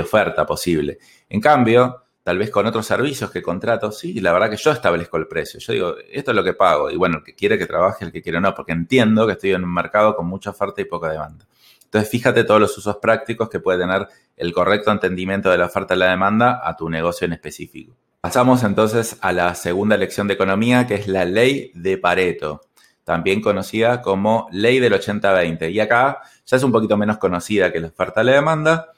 oferta 0.00 0.46
posible. 0.46 0.98
En 1.28 1.40
cambio, 1.40 2.04
tal 2.22 2.38
vez 2.38 2.50
con 2.50 2.66
otros 2.66 2.86
servicios 2.86 3.30
que 3.30 3.42
contrato, 3.42 3.90
sí, 3.92 4.20
la 4.20 4.32
verdad 4.32 4.50
que 4.50 4.56
yo 4.56 4.70
establezco 4.70 5.16
el 5.16 5.26
precio. 5.26 5.58
Yo 5.60 5.72
digo, 5.72 5.94
esto 6.10 6.30
es 6.30 6.36
lo 6.36 6.44
que 6.44 6.54
pago. 6.54 6.90
Y 6.90 6.96
bueno, 6.96 7.18
el 7.18 7.24
que 7.24 7.34
quiere 7.34 7.58
que 7.58 7.66
trabaje, 7.66 8.04
el 8.04 8.12
que 8.12 8.22
quiere 8.22 8.40
no, 8.40 8.54
porque 8.54 8.72
entiendo 8.72 9.26
que 9.26 9.32
estoy 9.32 9.52
en 9.52 9.64
un 9.64 9.72
mercado 9.72 10.14
con 10.14 10.26
mucha 10.26 10.50
oferta 10.50 10.80
y 10.80 10.84
poca 10.84 11.10
demanda. 11.10 11.46
Entonces, 11.84 12.08
fíjate 12.08 12.44
todos 12.44 12.60
los 12.60 12.78
usos 12.78 12.98
prácticos 12.98 13.48
que 13.48 13.58
puede 13.58 13.80
tener 13.80 14.06
el 14.36 14.52
correcto 14.52 14.92
entendimiento 14.92 15.50
de 15.50 15.58
la 15.58 15.66
oferta 15.66 15.94
y 15.94 15.98
la 15.98 16.10
demanda 16.10 16.60
a 16.62 16.76
tu 16.76 16.88
negocio 16.88 17.24
en 17.24 17.32
específico. 17.32 17.96
Pasamos 18.20 18.62
entonces 18.62 19.16
a 19.22 19.32
la 19.32 19.54
segunda 19.54 19.96
lección 19.96 20.28
de 20.28 20.34
economía, 20.34 20.86
que 20.86 20.94
es 20.94 21.08
la 21.08 21.24
ley 21.24 21.72
de 21.74 21.98
Pareto, 21.98 22.60
también 23.02 23.40
conocida 23.40 24.02
como 24.02 24.46
ley 24.52 24.78
del 24.78 24.92
80-20. 24.92 25.72
Y 25.72 25.80
acá 25.80 26.20
ya 26.46 26.56
es 26.56 26.62
un 26.62 26.70
poquito 26.70 26.96
menos 26.96 27.18
conocida 27.18 27.72
que 27.72 27.80
la 27.80 27.88
oferta 27.88 28.22
y 28.22 28.26
la 28.26 28.32
demanda. 28.32 28.92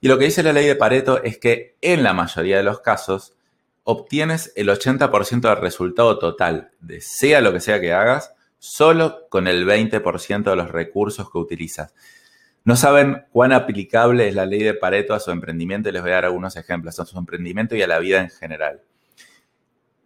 Y 0.00 0.08
lo 0.08 0.18
que 0.18 0.26
dice 0.26 0.42
la 0.42 0.52
ley 0.52 0.66
de 0.66 0.76
Pareto 0.76 1.22
es 1.22 1.38
que 1.38 1.76
en 1.80 2.02
la 2.02 2.12
mayoría 2.12 2.58
de 2.58 2.62
los 2.62 2.80
casos 2.80 3.36
obtienes 3.84 4.52
el 4.56 4.68
80% 4.68 5.40
del 5.40 5.56
resultado 5.56 6.18
total 6.18 6.70
de 6.80 7.00
sea 7.00 7.40
lo 7.40 7.52
que 7.52 7.60
sea 7.60 7.80
que 7.80 7.92
hagas, 7.92 8.32
solo 8.58 9.28
con 9.28 9.46
el 9.46 9.66
20% 9.66 10.42
de 10.42 10.56
los 10.56 10.70
recursos 10.70 11.30
que 11.30 11.38
utilizas. 11.38 11.94
No 12.64 12.74
saben 12.74 13.26
cuán 13.30 13.52
aplicable 13.52 14.26
es 14.26 14.34
la 14.34 14.44
ley 14.44 14.62
de 14.62 14.74
Pareto 14.74 15.14
a 15.14 15.20
su 15.20 15.30
emprendimiento 15.30 15.88
y 15.88 15.92
les 15.92 16.02
voy 16.02 16.10
a 16.10 16.14
dar 16.14 16.24
algunos 16.24 16.56
ejemplos, 16.56 16.98
a 16.98 17.04
su 17.04 17.16
emprendimiento 17.16 17.76
y 17.76 17.82
a 17.82 17.86
la 17.86 18.00
vida 18.00 18.20
en 18.20 18.30
general. 18.30 18.82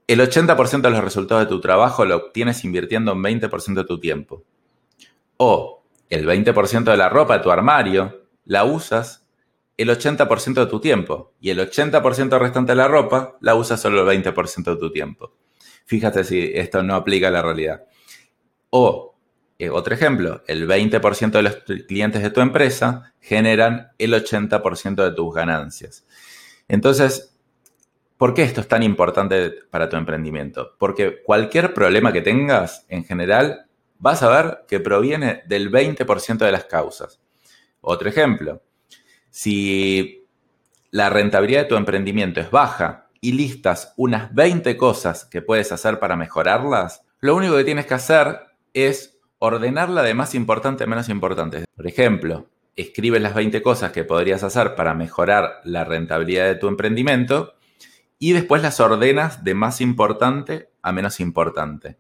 El 0.07 0.21
80% 0.21 0.83
de 0.83 0.91
los 0.91 1.03
resultados 1.03 1.45
de 1.45 1.49
tu 1.49 1.61
trabajo 1.61 2.05
lo 2.05 2.17
obtienes 2.17 2.63
invirtiendo 2.65 3.15
un 3.15 3.23
20% 3.23 3.75
de 3.75 3.85
tu 3.85 3.99
tiempo. 3.99 4.43
O 5.39 5.83
el 6.11 6.27
20% 6.27 6.85
de 6.85 6.97
la 6.99 7.09
ropa 7.09 7.39
de 7.39 7.45
tu 7.45 7.51
armario 7.51 8.27
la 8.45 8.65
usas 8.65 9.20
el 9.83 9.89
80% 9.89 10.55
de 10.55 10.67
tu 10.67 10.79
tiempo 10.79 11.33
y 11.41 11.51
el 11.51 11.59
80% 11.59 12.39
restante 12.39 12.73
de 12.73 12.77
la 12.77 12.89
ropa 12.89 13.39
la 13.41 13.55
usas 13.55 13.81
solo 13.81 14.11
el 14.11 14.23
20% 14.23 14.65
de 14.65 14.77
tu 14.77 14.93
tiempo. 14.93 15.33
Fíjate 15.87 16.23
si 16.25 16.53
esto 16.55 16.83
no 16.83 16.95
aplica 16.95 17.29
a 17.29 17.31
la 17.31 17.41
realidad. 17.41 17.85
O, 18.69 19.17
eh, 19.59 19.71
otro 19.71 19.95
ejemplo, 19.95 20.43
el 20.47 20.69
20% 20.69 21.31
de 21.31 21.43
los 21.43 21.57
clientes 21.87 22.23
de 22.23 22.31
tu 22.31 22.43
empresa 22.43 23.15
generan 23.21 23.89
el 23.97 24.13
80% 24.13 25.03
de 25.03 25.13
tus 25.13 25.35
ganancias. 25.35 26.07
Entonces, 26.69 27.37
¿por 28.19 28.35
qué 28.35 28.43
esto 28.43 28.61
es 28.61 28.69
tan 28.69 28.83
importante 28.83 29.51
para 29.71 29.89
tu 29.89 29.97
emprendimiento? 29.97 30.77
Porque 30.79 31.23
cualquier 31.23 31.73
problema 31.73 32.13
que 32.13 32.21
tengas, 32.21 32.85
en 32.89 33.05
general, 33.05 33.65
vas 33.99 34.23
a 34.23 34.29
ver 34.29 34.65
que 34.69 34.79
proviene 34.79 35.43
del 35.47 35.71
20% 35.71 36.37
de 36.37 36.53
las 36.53 36.67
causas. 36.67 37.21
Otro 37.81 38.11
ejemplo, 38.11 38.63
si 39.31 40.27
la 40.91 41.11
rentabilidad 41.11 41.63
de 41.63 41.69
tu 41.69 41.77
emprendimiento 41.77 42.41
es 42.41 42.51
baja 42.51 43.09
y 43.21 43.33
listas 43.33 43.95
unas 43.97 44.35
20 44.35 44.77
cosas 44.77 45.25
que 45.25 45.43
puedes 45.43 45.73
hacer 45.73 45.99
para 45.99 46.17
mejorarlas, 46.17 47.03
lo 47.21 47.37
único 47.37 47.57
que 47.57 47.65
tienes 47.65 47.87
que 47.87 47.95
hacer 47.95 48.41
es 48.75 49.19
ordenarla 49.39 50.03
de 50.03 50.15
más 50.15 50.35
importante 50.35 50.85
a 50.85 50.87
menos 50.87 51.09
importante. 51.09 51.65
Por 51.75 51.87
ejemplo, 51.87 52.49
escribes 52.77 53.23
las 53.23 53.35
20 53.35 53.63
cosas 53.63 53.93
que 53.93 54.05
podrías 54.05 54.43
hacer 54.43 54.75
para 54.75 54.95
mejorar 54.95 55.61
la 55.65 55.85
rentabilidad 55.85 56.47
de 56.47 56.55
tu 56.55 56.69
emprendimiento 56.69 57.55
y 58.19 58.33
después 58.33 58.63
las 58.63 58.81
ordenas 58.81 59.45
de 59.45 59.55
más 59.55 59.81
importante 59.81 60.71
a 60.83 60.93
menos 60.93 61.21
importante. 61.21 61.99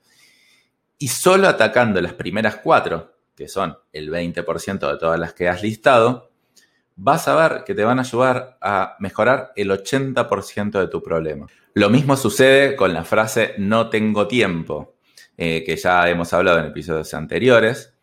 Y 0.98 1.08
solo 1.08 1.48
atacando 1.48 2.00
las 2.00 2.12
primeras 2.12 2.56
cuatro, 2.56 3.14
que 3.34 3.48
son 3.48 3.78
el 3.92 4.10
20% 4.10 4.92
de 4.92 4.98
todas 4.98 5.18
las 5.18 5.32
que 5.32 5.48
has 5.48 5.62
listado, 5.62 6.29
vas 7.02 7.28
a 7.28 7.34
ver 7.34 7.64
que 7.64 7.74
te 7.74 7.82
van 7.82 7.98
a 7.98 8.02
ayudar 8.02 8.58
a 8.60 8.96
mejorar 8.98 9.52
el 9.56 9.70
80% 9.70 10.78
de 10.78 10.88
tu 10.88 11.02
problema. 11.02 11.46
Lo 11.72 11.88
mismo 11.88 12.16
sucede 12.16 12.76
con 12.76 12.92
la 12.92 13.04
frase 13.04 13.54
no 13.56 13.88
tengo 13.88 14.28
tiempo, 14.28 14.96
eh, 15.38 15.64
que 15.64 15.76
ya 15.76 16.08
hemos 16.10 16.32
hablado 16.34 16.58
en 16.58 16.66
episodios 16.66 17.14
anteriores. 17.14 17.94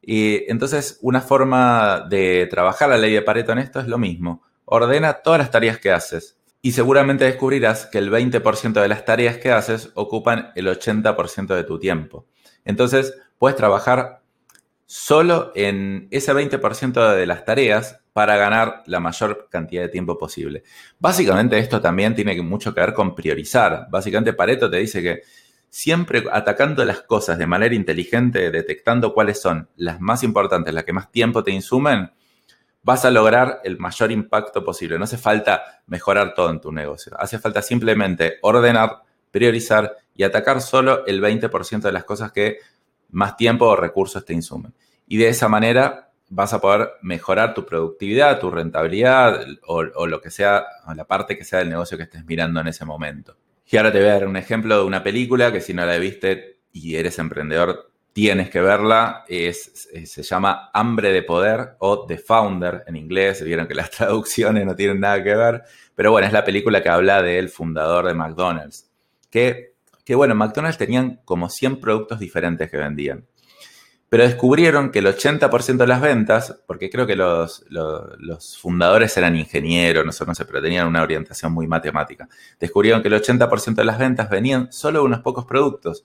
Y 0.00 0.50
entonces, 0.50 0.98
una 1.02 1.20
forma 1.20 2.06
de 2.08 2.46
trabajar 2.50 2.88
la 2.88 2.96
ley 2.96 3.12
de 3.12 3.22
Pareto 3.22 3.52
en 3.52 3.58
esto 3.58 3.78
es 3.78 3.88
lo 3.88 3.98
mismo. 3.98 4.42
Ordena 4.64 5.14
todas 5.14 5.38
las 5.38 5.50
tareas 5.50 5.78
que 5.78 5.90
haces. 5.90 6.38
Y 6.62 6.72
seguramente 6.72 7.26
descubrirás 7.26 7.86
que 7.86 7.98
el 7.98 8.10
20% 8.10 8.80
de 8.80 8.88
las 8.88 9.04
tareas 9.04 9.36
que 9.36 9.52
haces 9.52 9.90
ocupan 9.94 10.52
el 10.54 10.66
80% 10.68 11.54
de 11.54 11.64
tu 11.64 11.78
tiempo. 11.78 12.26
Entonces, 12.64 13.18
puedes 13.38 13.56
trabajar 13.56 14.22
solo 14.86 15.52
en 15.54 16.06
ese 16.10 16.32
20% 16.32 17.14
de 17.14 17.26
las 17.26 17.44
tareas 17.44 18.00
para 18.12 18.36
ganar 18.36 18.82
la 18.86 19.00
mayor 19.00 19.48
cantidad 19.50 19.82
de 19.82 19.88
tiempo 19.88 20.16
posible. 20.16 20.62
Básicamente 20.98 21.58
esto 21.58 21.80
también 21.80 22.14
tiene 22.14 22.40
mucho 22.40 22.72
que 22.72 22.80
ver 22.80 22.94
con 22.94 23.14
priorizar. 23.14 23.88
Básicamente 23.90 24.32
Pareto 24.32 24.70
te 24.70 24.78
dice 24.78 25.02
que 25.02 25.22
siempre 25.68 26.24
atacando 26.32 26.84
las 26.84 27.02
cosas 27.02 27.36
de 27.36 27.46
manera 27.46 27.74
inteligente, 27.74 28.50
detectando 28.50 29.12
cuáles 29.12 29.40
son 29.40 29.68
las 29.76 30.00
más 30.00 30.22
importantes, 30.22 30.72
las 30.72 30.84
que 30.84 30.94
más 30.94 31.10
tiempo 31.10 31.42
te 31.42 31.50
insumen, 31.50 32.10
vas 32.82 33.04
a 33.04 33.10
lograr 33.10 33.60
el 33.64 33.78
mayor 33.78 34.12
impacto 34.12 34.64
posible. 34.64 34.96
No 34.96 35.04
hace 35.04 35.18
falta 35.18 35.82
mejorar 35.86 36.34
todo 36.34 36.50
en 36.50 36.60
tu 36.60 36.72
negocio. 36.72 37.12
Hace 37.18 37.38
falta 37.38 37.60
simplemente 37.60 38.38
ordenar, 38.42 39.02
priorizar 39.30 39.96
y 40.14 40.22
atacar 40.22 40.62
solo 40.62 41.04
el 41.04 41.20
20% 41.20 41.80
de 41.80 41.92
las 41.92 42.04
cosas 42.04 42.32
que 42.32 42.60
más 43.10 43.36
tiempo 43.36 43.66
o 43.66 43.76
recursos 43.76 44.24
te 44.24 44.32
insumen. 44.32 44.72
Y 45.06 45.16
de 45.18 45.28
esa 45.28 45.48
manera 45.48 46.10
vas 46.28 46.52
a 46.52 46.60
poder 46.60 46.90
mejorar 47.02 47.54
tu 47.54 47.64
productividad, 47.64 48.40
tu 48.40 48.50
rentabilidad 48.50 49.44
o, 49.66 50.06
lo 50.06 50.20
que 50.20 50.30
sea, 50.30 50.64
o 50.86 50.94
la 50.94 51.04
parte 51.04 51.36
que 51.36 51.44
sea 51.44 51.60
del 51.60 51.68
negocio 51.68 51.96
que 51.96 52.04
estés 52.04 52.24
mirando 52.24 52.60
en 52.60 52.68
ese 52.68 52.84
momento. 52.84 53.36
Y 53.68 53.76
ahora 53.76 53.92
te 53.92 53.98
voy 53.98 54.08
a 54.08 54.12
dar 54.12 54.26
un 54.26 54.36
ejemplo 54.36 54.78
de 54.78 54.84
una 54.84 55.02
película 55.02 55.52
que 55.52 55.60
si 55.60 55.74
no 55.74 55.84
la 55.84 55.98
viste 55.98 56.60
y 56.72 56.96
eres 56.96 57.18
emprendedor, 57.18 57.90
tienes 58.12 58.48
que 58.48 58.60
verla. 58.60 59.24
Es, 59.28 59.88
se 60.04 60.22
llama 60.22 60.70
Hambre 60.72 61.12
de 61.12 61.22
Poder 61.22 61.76
o 61.80 62.06
The 62.06 62.18
Founder 62.18 62.84
en 62.86 62.96
inglés. 62.96 63.42
Vieron 63.42 63.66
que 63.66 63.74
las 63.74 63.90
traducciones 63.96 64.64
no 64.64 64.74
tienen 64.74 65.00
nada 65.00 65.22
que 65.22 65.34
ver. 65.34 65.62
Pero 65.94 66.12
bueno, 66.12 66.26
es 66.26 66.32
la 66.32 66.44
película 66.44 66.82
que 66.82 66.88
habla 66.88 67.22
del 67.22 67.48
fundador 67.48 68.06
de 68.06 68.14
McDonald's. 68.14 68.88
Que 69.30 69.75
que 70.06 70.14
bueno, 70.14 70.36
McDonald's 70.36 70.78
tenían 70.78 71.20
como 71.24 71.50
100 71.50 71.80
productos 71.80 72.20
diferentes 72.20 72.70
que 72.70 72.76
vendían. 72.76 73.26
Pero 74.08 74.22
descubrieron 74.22 74.92
que 74.92 75.00
el 75.00 75.06
80% 75.06 75.78
de 75.78 75.86
las 75.88 76.00
ventas, 76.00 76.62
porque 76.64 76.88
creo 76.88 77.08
que 77.08 77.16
los, 77.16 77.66
fundadores 78.60 79.16
eran 79.16 79.34
ingenieros, 79.34 80.06
no 80.06 80.12
sé, 80.12 80.24
no 80.24 80.34
sé, 80.36 80.44
pero 80.44 80.62
tenían 80.62 80.86
una 80.86 81.02
orientación 81.02 81.52
muy 81.52 81.66
matemática, 81.66 82.28
descubrieron 82.60 83.02
que 83.02 83.08
el 83.08 83.14
80% 83.14 83.74
de 83.74 83.84
las 83.84 83.98
ventas 83.98 84.30
venían 84.30 84.72
solo 84.72 85.00
de 85.00 85.06
unos 85.06 85.20
pocos 85.20 85.44
productos. 85.44 86.04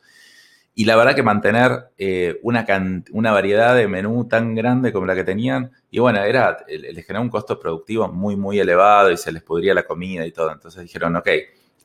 Y 0.73 0.85
la 0.85 0.95
verdad 0.95 1.13
que 1.13 1.21
mantener 1.21 1.91
eh, 1.99 2.39
una, 2.41 2.65
una 3.11 3.31
variedad 3.31 3.75
de 3.75 3.87
menú 3.87 4.27
tan 4.27 4.55
grande 4.55 4.91
como 4.91 5.05
la 5.05 5.13
que 5.13 5.23
tenían, 5.23 5.73
y 5.91 5.99
bueno, 5.99 6.23
era, 6.23 6.65
les 6.67 7.05
generaba 7.05 7.23
un 7.23 7.29
costo 7.29 7.59
productivo 7.59 8.07
muy, 8.07 8.35
muy 8.35 8.59
elevado 8.59 9.11
y 9.11 9.17
se 9.17 9.31
les 9.31 9.43
pudría 9.43 9.75
la 9.75 9.83
comida 9.83 10.25
y 10.25 10.31
todo. 10.31 10.51
Entonces 10.51 10.81
dijeron, 10.81 11.15
ok, 11.17 11.27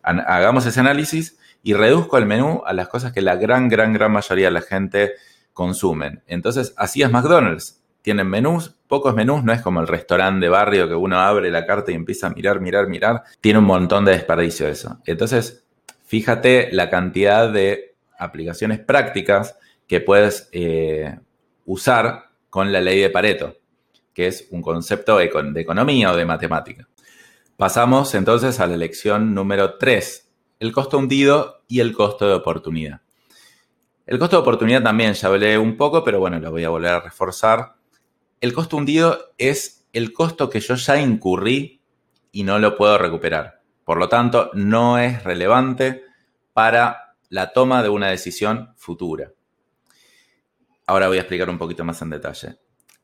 hagamos 0.03 0.65
ese 0.65 0.81
análisis 0.81 1.37
y 1.67 1.75
reduzco 1.75 2.17
el 2.17 2.27
menú 2.27 2.63
a 2.65 2.73
las 2.73 2.87
cosas 2.87 3.13
que 3.13 3.21
la 3.21 3.35
gran, 3.35 3.69
gran, 3.69 3.93
gran 3.93 4.13
mayoría 4.13 4.45
de 4.45 4.53
la 4.53 4.61
gente 4.61 5.15
consumen. 5.53 6.23
Entonces, 6.29 6.73
así 6.77 7.03
es 7.03 7.11
McDonald's. 7.11 7.83
Tienen 8.03 8.29
menús, 8.29 8.77
pocos 8.87 9.17
menús, 9.17 9.43
no 9.43 9.53
es 9.53 9.63
como 9.63 9.81
el 9.81 9.89
restaurante 9.89 10.47
de 10.47 10.49
barrio 10.49 10.87
que 10.87 10.95
uno 10.95 11.19
abre 11.19 11.51
la 11.51 11.67
carta 11.67 11.91
y 11.91 11.97
empieza 11.97 12.29
a 12.29 12.31
mirar, 12.31 12.61
mirar, 12.61 12.87
mirar. 12.87 13.25
Tiene 13.41 13.59
un 13.59 13.65
montón 13.65 14.05
de 14.05 14.13
desperdicio 14.13 14.69
eso. 14.69 15.01
Entonces, 15.07 15.67
fíjate 16.05 16.69
la 16.71 16.89
cantidad 16.89 17.53
de 17.53 17.97
aplicaciones 18.17 18.79
prácticas 18.79 19.59
que 19.89 20.01
puedes 20.01 20.49
eh, 20.53 21.19
usar 21.65 22.27
con 22.49 22.71
la 22.71 22.81
ley 22.81 23.01
de 23.01 23.11
Pareto, 23.11 23.57
que 24.15 24.29
es 24.29 24.47
un 24.53 24.63
concepto 24.63 25.19
de 25.19 25.25
economía 25.57 26.13
o 26.13 26.17
de 26.17 26.27
matemática. 26.27 26.87
Pasamos 27.57 28.15
entonces 28.15 28.61
a 28.61 28.69
la 28.69 28.77
lección 28.77 29.35
número 29.35 29.79
3 29.79 30.26
el 30.59 30.73
costo 30.73 30.99
hundido 30.99 31.65
y 31.69 31.81
el 31.81 31.93
costo 31.93 32.27
de 32.27 32.35
oportunidad. 32.35 33.01
El 34.07 34.19
costo 34.19 34.37
de 34.37 34.43
oportunidad 34.43 34.83
también 34.83 35.15
ya 35.15 35.29
hablé 35.29 35.59
un 35.59 35.77
poco, 35.77 36.05
pero 36.05 36.21
bueno, 36.21 36.39
lo 36.39 36.51
voy 36.51 36.65
a 36.65 36.69
volver 36.69 36.93
a 36.93 37.01
reforzar. 37.01 37.75
El 38.41 38.53
costo 38.53 38.77
hundido 38.77 39.35
es 39.37 39.87
el 39.93 40.13
costo 40.13 40.49
que 40.49 40.61
yo 40.61 40.75
ya 40.75 41.01
incurrí 41.01 41.83
y 42.31 42.45
no 42.45 42.59
lo 42.59 42.77
puedo 42.77 42.99
recuperar. 42.99 43.63
Por 43.85 43.99
lo 43.99 44.09
tanto, 44.09 44.51
no 44.55 44.99
es 44.99 45.25
relevante 45.25 46.05
para 46.53 47.17
la 47.29 47.53
toma 47.53 47.83
de 47.83 47.89
una 47.89 48.09
decisión 48.09 48.73
futura. 48.77 49.33
Ahora 50.87 51.09
voy 51.09 51.19
a 51.19 51.21
explicar 51.21 51.51
un 51.51 51.59
poquito 51.59 51.85
más 51.85 52.01
en 52.03 52.11
detalle. 52.11 52.59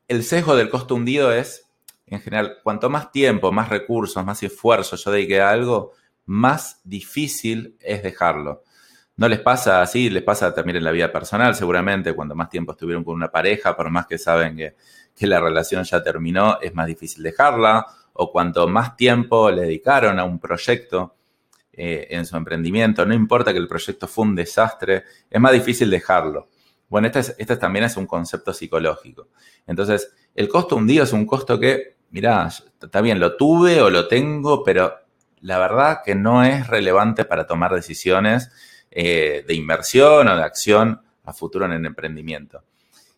El 0.06 0.22
sesgo 0.22 0.54
del 0.54 0.68
costo 0.68 0.94
hundido 0.94 1.32
es, 1.32 1.72
en 2.06 2.20
general, 2.20 2.58
cuanto 2.62 2.90
más 2.90 3.10
tiempo, 3.10 3.50
más 3.50 3.68
recursos, 3.68 4.24
más 4.24 4.42
esfuerzo 4.42 4.96
yo 4.96 5.10
dedique 5.10 5.40
a 5.40 5.50
algo, 5.50 5.92
más 6.26 6.80
difícil 6.84 7.76
es 7.80 8.02
dejarlo. 8.02 8.62
¿No 9.16 9.28
les 9.28 9.40
pasa 9.40 9.82
así? 9.82 10.08
Les 10.08 10.22
pasa 10.22 10.54
también 10.54 10.76
en 10.76 10.84
la 10.84 10.90
vida 10.90 11.12
personal, 11.12 11.54
seguramente, 11.54 12.14
cuando 12.14 12.34
más 12.34 12.48
tiempo 12.48 12.72
estuvieron 12.72 13.04
con 13.04 13.14
una 13.14 13.30
pareja, 13.30 13.76
por 13.76 13.90
más 13.90 14.06
que 14.06 14.18
saben 14.18 14.56
que, 14.56 14.74
la 15.26 15.40
relación 15.40 15.84
ya 15.84 16.02
terminó, 16.02 16.58
es 16.60 16.74
más 16.74 16.86
difícil 16.86 17.22
dejarla, 17.22 17.86
o 18.14 18.32
cuanto 18.32 18.66
más 18.66 18.96
tiempo 18.96 19.50
le 19.50 19.62
dedicaron 19.62 20.18
a 20.18 20.24
un 20.24 20.40
proyecto 20.40 21.14
eh, 21.72 22.08
en 22.10 22.26
su 22.26 22.36
emprendimiento, 22.36 23.06
no 23.06 23.14
importa 23.14 23.52
que 23.52 23.58
el 23.58 23.68
proyecto 23.68 24.08
fue 24.08 24.24
un 24.24 24.34
desastre, 24.34 25.04
es 25.30 25.40
más 25.40 25.52
difícil 25.52 25.90
dejarlo. 25.90 26.48
Bueno, 26.88 27.06
este, 27.06 27.20
este 27.20 27.56
también 27.56 27.84
es 27.84 27.96
un 27.96 28.06
concepto 28.06 28.52
psicológico. 28.52 29.28
Entonces, 29.66 30.12
el 30.34 30.48
costo 30.48 30.76
hundido 30.76 31.04
es 31.04 31.12
un 31.12 31.26
costo 31.26 31.60
que, 31.60 31.96
mirá, 32.10 32.48
está 32.48 33.00
bien, 33.00 33.20
lo 33.20 33.36
tuve 33.36 33.80
o 33.80 33.90
lo 33.90 34.08
tengo, 34.08 34.64
pero 34.64 35.01
la 35.42 35.58
verdad 35.58 36.00
que 36.04 36.14
no 36.14 36.44
es 36.44 36.66
relevante 36.66 37.24
para 37.24 37.46
tomar 37.46 37.74
decisiones 37.74 38.50
eh, 38.90 39.44
de 39.46 39.54
inversión 39.54 40.28
o 40.28 40.36
de 40.36 40.42
acción 40.42 41.00
a 41.24 41.32
futuro 41.32 41.66
en 41.66 41.72
el 41.72 41.84
emprendimiento. 41.84 42.62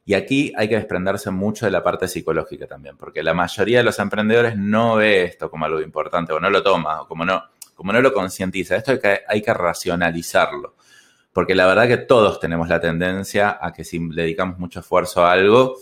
Y 0.06 0.14
aquí 0.14 0.52
hay 0.56 0.68
que 0.68 0.76
desprenderse 0.76 1.30
mucho 1.30 1.64
de 1.64 1.72
la 1.72 1.82
parte 1.82 2.08
psicológica 2.08 2.66
también, 2.66 2.96
porque 2.96 3.22
la 3.22 3.32
mayoría 3.32 3.78
de 3.78 3.84
los 3.84 3.98
emprendedores 3.98 4.56
no 4.56 4.96
ve 4.96 5.24
esto 5.24 5.50
como 5.50 5.64
algo 5.64 5.80
importante 5.80 6.32
o 6.32 6.40
no 6.40 6.50
lo 6.50 6.62
toma 6.62 7.02
o 7.02 7.08
como 7.08 7.24
no, 7.24 7.42
como 7.74 7.92
no 7.92 8.00
lo 8.02 8.12
concientiza. 8.12 8.76
Esto 8.76 8.92
hay 8.92 9.00
que, 9.00 9.20
hay 9.26 9.42
que 9.42 9.54
racionalizarlo, 9.54 10.74
porque 11.32 11.54
la 11.54 11.66
verdad 11.66 11.88
que 11.88 11.96
todos 11.96 12.38
tenemos 12.38 12.68
la 12.68 12.80
tendencia 12.80 13.58
a 13.60 13.72
que 13.72 13.84
si 13.84 13.98
dedicamos 14.10 14.58
mucho 14.58 14.80
esfuerzo 14.80 15.24
a 15.24 15.32
algo, 15.32 15.76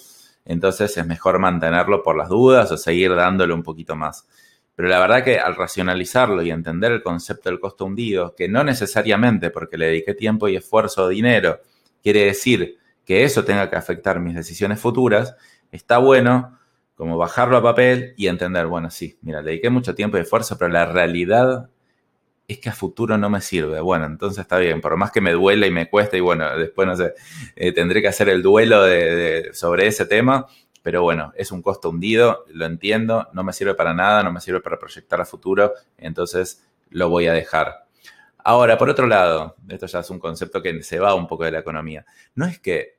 entonces 0.45 0.97
es 0.97 1.07
mejor 1.07 1.39
mantenerlo 1.41 2.03
por 2.03 2.17
las 2.17 2.29
dudas 2.29 2.71
o 2.71 2.77
seguir 2.77 3.15
dándole 3.15 3.53
un 3.53 3.63
poquito 3.63 3.97
más. 3.97 4.27
Pero 4.75 4.88
la 4.88 4.99
verdad 5.00 5.23
que 5.23 5.38
al 5.38 5.55
racionalizarlo 5.55 6.43
y 6.43 6.50
entender 6.50 6.93
el 6.93 7.02
concepto 7.02 7.50
del 7.50 7.61
costo 7.61 7.85
hundido, 7.85 8.35
que 8.35 8.49
no 8.49 8.64
necesariamente 8.64 9.50
porque 9.50 9.76
le 9.76 9.87
dediqué 9.87 10.14
tiempo 10.14 10.49
y 10.49 10.57
esfuerzo 10.57 11.05
o 11.05 11.09
dinero, 11.09 11.61
quiere 12.02 12.25
decir 12.25 12.79
que 13.05 13.25
eso 13.25 13.45
tenga 13.45 13.69
que 13.69 13.76
afectar 13.76 14.21
mis 14.21 14.35
decisiones 14.35 14.81
futuras, 14.81 15.37
está 15.71 15.99
bueno 15.99 16.59
como 16.95 17.19
bajarlo 17.19 17.57
a 17.57 17.62
papel 17.62 18.14
y 18.17 18.29
entender, 18.29 18.67
bueno, 18.67 18.91
sí, 18.91 19.19
mira, 19.23 19.43
le 19.43 19.50
dediqué 19.50 19.71
mucho 19.71 19.95
tiempo 19.95 20.17
y 20.17 20.21
esfuerzo, 20.21 20.57
pero 20.57 20.71
la 20.71 20.87
realidad 20.87 21.69
es 22.47 22.59
que 22.59 22.69
a 22.69 22.73
futuro 22.73 23.19
no 23.19 23.31
me 23.31 23.41
sirve. 23.41 23.81
Bueno, 23.81 24.07
entonces 24.07 24.43
está 24.43 24.59
bien, 24.59 24.81
por 24.81 24.97
más 24.97 25.11
que 25.11 25.21
me 25.21 25.33
duela 25.33 25.67
y 25.67 25.71
me 25.71 25.88
cueste, 25.88 26.19
y 26.19 26.21
bueno, 26.21 26.57
después 26.57 26.87
no 26.87 26.97
sé, 26.97 27.14
eh, 27.57 27.73
tendré 27.73 28.02
que 28.02 28.09
hacer 28.09 28.29
el 28.29 28.43
duelo 28.43 28.83
de, 28.83 29.50
sobre 29.52 29.87
ese 29.87 30.07
tema, 30.07 30.47
pero 30.83 31.03
bueno, 31.03 31.33
es 31.37 31.53
un 31.53 31.62
costo 31.62 31.91
hundido, 31.91 32.45
lo 32.49 32.67
entiendo, 32.67 33.29
no 33.33 33.45
me 33.45 33.53
sirve 33.53 33.75
para 33.75 33.95
nada, 33.95 34.23
no 34.23 34.33
me 34.33 34.41
sirve 34.41 34.61
para 34.61 34.79
proyectar 34.79 35.21
a 35.21 35.25
futuro, 35.25 35.73
entonces 35.97 36.67
lo 36.91 37.09
voy 37.09 37.27
a 37.27 37.33
dejar. 37.33 37.87
Ahora, 38.39 38.77
por 38.77 38.91
otro 38.91 39.07
lado, 39.07 39.57
esto 39.69 39.87
ya 39.87 40.01
es 40.01 40.11
un 40.11 40.19
concepto 40.19 40.61
que 40.61 40.83
se 40.83 40.99
va 40.99 41.15
un 41.15 41.29
poco 41.29 41.45
de 41.45 41.53
la 41.53 41.61
economía, 41.61 42.05
no 42.35 42.47
es 42.47 42.59
que 42.59 42.99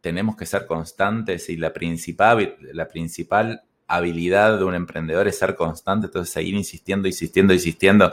tenemos 0.00 0.36
que 0.36 0.46
ser 0.46 0.66
constantes 0.66 1.48
y 1.48 1.56
la 1.56 1.72
principal, 1.72 2.56
la 2.72 2.86
principal 2.88 3.62
habilidad 3.88 4.58
de 4.58 4.64
un 4.64 4.74
emprendedor 4.74 5.26
es 5.26 5.38
ser 5.38 5.56
constante, 5.56 6.06
entonces 6.06 6.32
seguir 6.32 6.54
insistiendo, 6.54 7.08
insistiendo, 7.08 7.52
insistiendo. 7.52 8.12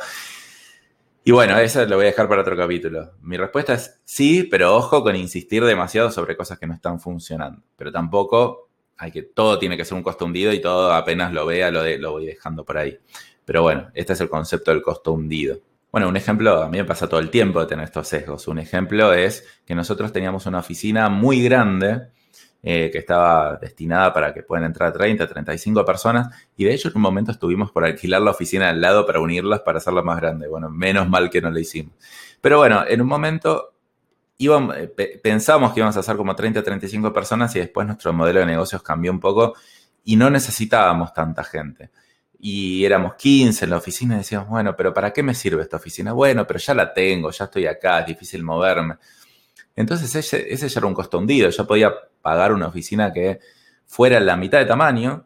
Y 1.24 1.32
bueno, 1.32 1.58
eso 1.58 1.86
lo 1.86 1.96
voy 1.96 2.06
a 2.06 2.10
dejar 2.10 2.30
para 2.30 2.42
otro 2.42 2.56
capítulo. 2.56 3.14
Mi 3.22 3.36
respuesta 3.36 3.74
es 3.74 4.00
sí, 4.06 4.44
pero 4.44 4.76
ojo 4.76 5.04
con 5.04 5.16
insistir 5.16 5.64
demasiado 5.64 6.12
sobre 6.12 6.38
cosas 6.38 6.60
que 6.60 6.68
no 6.68 6.74
están 6.74 7.00
funcionando. 7.00 7.62
Pero 7.76 7.92
tampoco 7.92 8.65
hay 8.98 9.12
que, 9.12 9.24
todo 9.24 9.60
tiene 9.60 9.78
que 9.78 9.86
ser 9.86 9.96
un 9.98 10.04
costo 10.04 10.26
hundido 10.26 10.54
y 10.54 10.62
todo 10.62 10.94
apenas 10.94 11.34
lo 11.34 11.46
vea 11.46 11.72
lo, 11.72 11.84
lo 11.98 12.12
voy 12.12 12.26
dejando 12.26 12.64
por 12.64 12.78
ahí. 12.78 12.98
Pero 13.46 13.62
bueno, 13.62 13.90
este 13.94 14.14
es 14.14 14.22
el 14.22 14.30
concepto 14.30 14.72
del 14.72 14.82
costo 14.82 15.12
hundido. 15.14 15.60
Bueno, 15.92 16.10
un 16.10 16.18
ejemplo, 16.18 16.62
a 16.62 16.68
mí 16.68 16.78
me 16.78 16.84
pasa 16.84 17.08
todo 17.08 17.20
el 17.20 17.30
tiempo 17.30 17.60
de 17.62 17.68
tener 17.68 17.86
estos 17.86 18.08
sesgos. 18.08 18.48
Un 18.48 18.60
ejemplo 18.60 19.14
es 19.14 19.48
que 19.66 19.76
nosotros 19.76 20.12
teníamos 20.12 20.46
una 20.46 20.60
oficina 20.60 21.08
muy 21.08 21.42
grande 21.42 22.10
eh, 22.68 22.90
que 22.92 22.98
estaba 22.98 23.58
destinada 23.58 24.12
para 24.12 24.34
que 24.34 24.42
puedan 24.42 24.66
entrar 24.66 24.92
30, 24.92 25.28
35 25.28 25.86
personas. 25.86 26.36
Y 26.58 26.66
de 26.66 26.74
hecho, 26.74 26.90
en 26.90 26.96
un 26.96 27.04
momento 27.04 27.32
estuvimos 27.32 27.72
por 27.72 27.86
alquilar 27.86 28.24
la 28.24 28.32
oficina 28.32 28.70
al 28.70 28.82
lado 28.82 29.06
para 29.06 29.20
unirlas 29.20 29.62
para 29.62 29.78
hacerla 29.78 30.02
más 30.02 30.18
grande. 30.20 30.48
Bueno, 30.48 30.70
menos 30.70 31.08
mal 31.08 31.30
que 31.30 31.42
no 31.42 31.52
lo 31.52 31.60
hicimos. 31.60 31.94
Pero 32.42 32.58
bueno, 32.58 32.84
en 32.88 33.02
un 33.02 33.08
momento 33.08 33.75
íbamos, 34.38 34.76
eh, 34.78 35.20
pensamos 35.22 35.74
que 35.74 35.80
íbamos 35.80 35.98
a 35.98 36.02
hacer 36.02 36.16
como 36.18 36.36
30, 36.36 36.64
35 36.64 37.14
personas 37.14 37.56
y 37.56 37.60
después 37.60 37.88
nuestro 37.88 38.14
modelo 38.14 38.42
de 38.42 38.46
negocios 38.46 38.82
cambió 38.82 39.12
un 39.12 39.20
poco 39.20 39.56
y 40.04 40.16
no 40.16 40.30
necesitábamos 40.30 41.14
tanta 41.14 41.44
gente. 41.44 41.92
Y 42.40 42.86
éramos 42.86 43.16
15 43.16 43.66
en 43.66 43.72
la 43.72 43.78
oficina 43.78 44.16
y 44.16 44.18
decíamos, 44.20 44.50
bueno, 44.50 44.76
pero 44.76 44.94
¿para 44.94 45.12
qué 45.12 45.24
me 45.24 45.34
sirve 45.34 45.64
esta 45.64 45.78
oficina? 45.78 46.14
Bueno, 46.14 46.46
pero 46.46 46.60
ya 46.60 46.74
la 46.74 46.94
tengo, 46.94 47.32
ya 47.32 47.46
estoy 47.46 47.66
acá, 47.66 48.02
es 48.02 48.08
difícil 48.08 48.44
moverme. 48.44 48.96
Entonces 49.76 50.14
ese, 50.16 50.54
ese 50.54 50.70
ya 50.70 50.80
era 50.80 50.88
un 50.88 50.94
costo 50.94 51.18
hundido. 51.18 51.50
Yo 51.50 51.66
podía 51.66 51.94
pagar 52.22 52.54
una 52.54 52.68
oficina 52.68 53.12
que 53.12 53.40
fuera 53.86 54.20
la 54.20 54.36
mitad 54.36 54.60
de 54.60 54.66
tamaño 54.66 55.26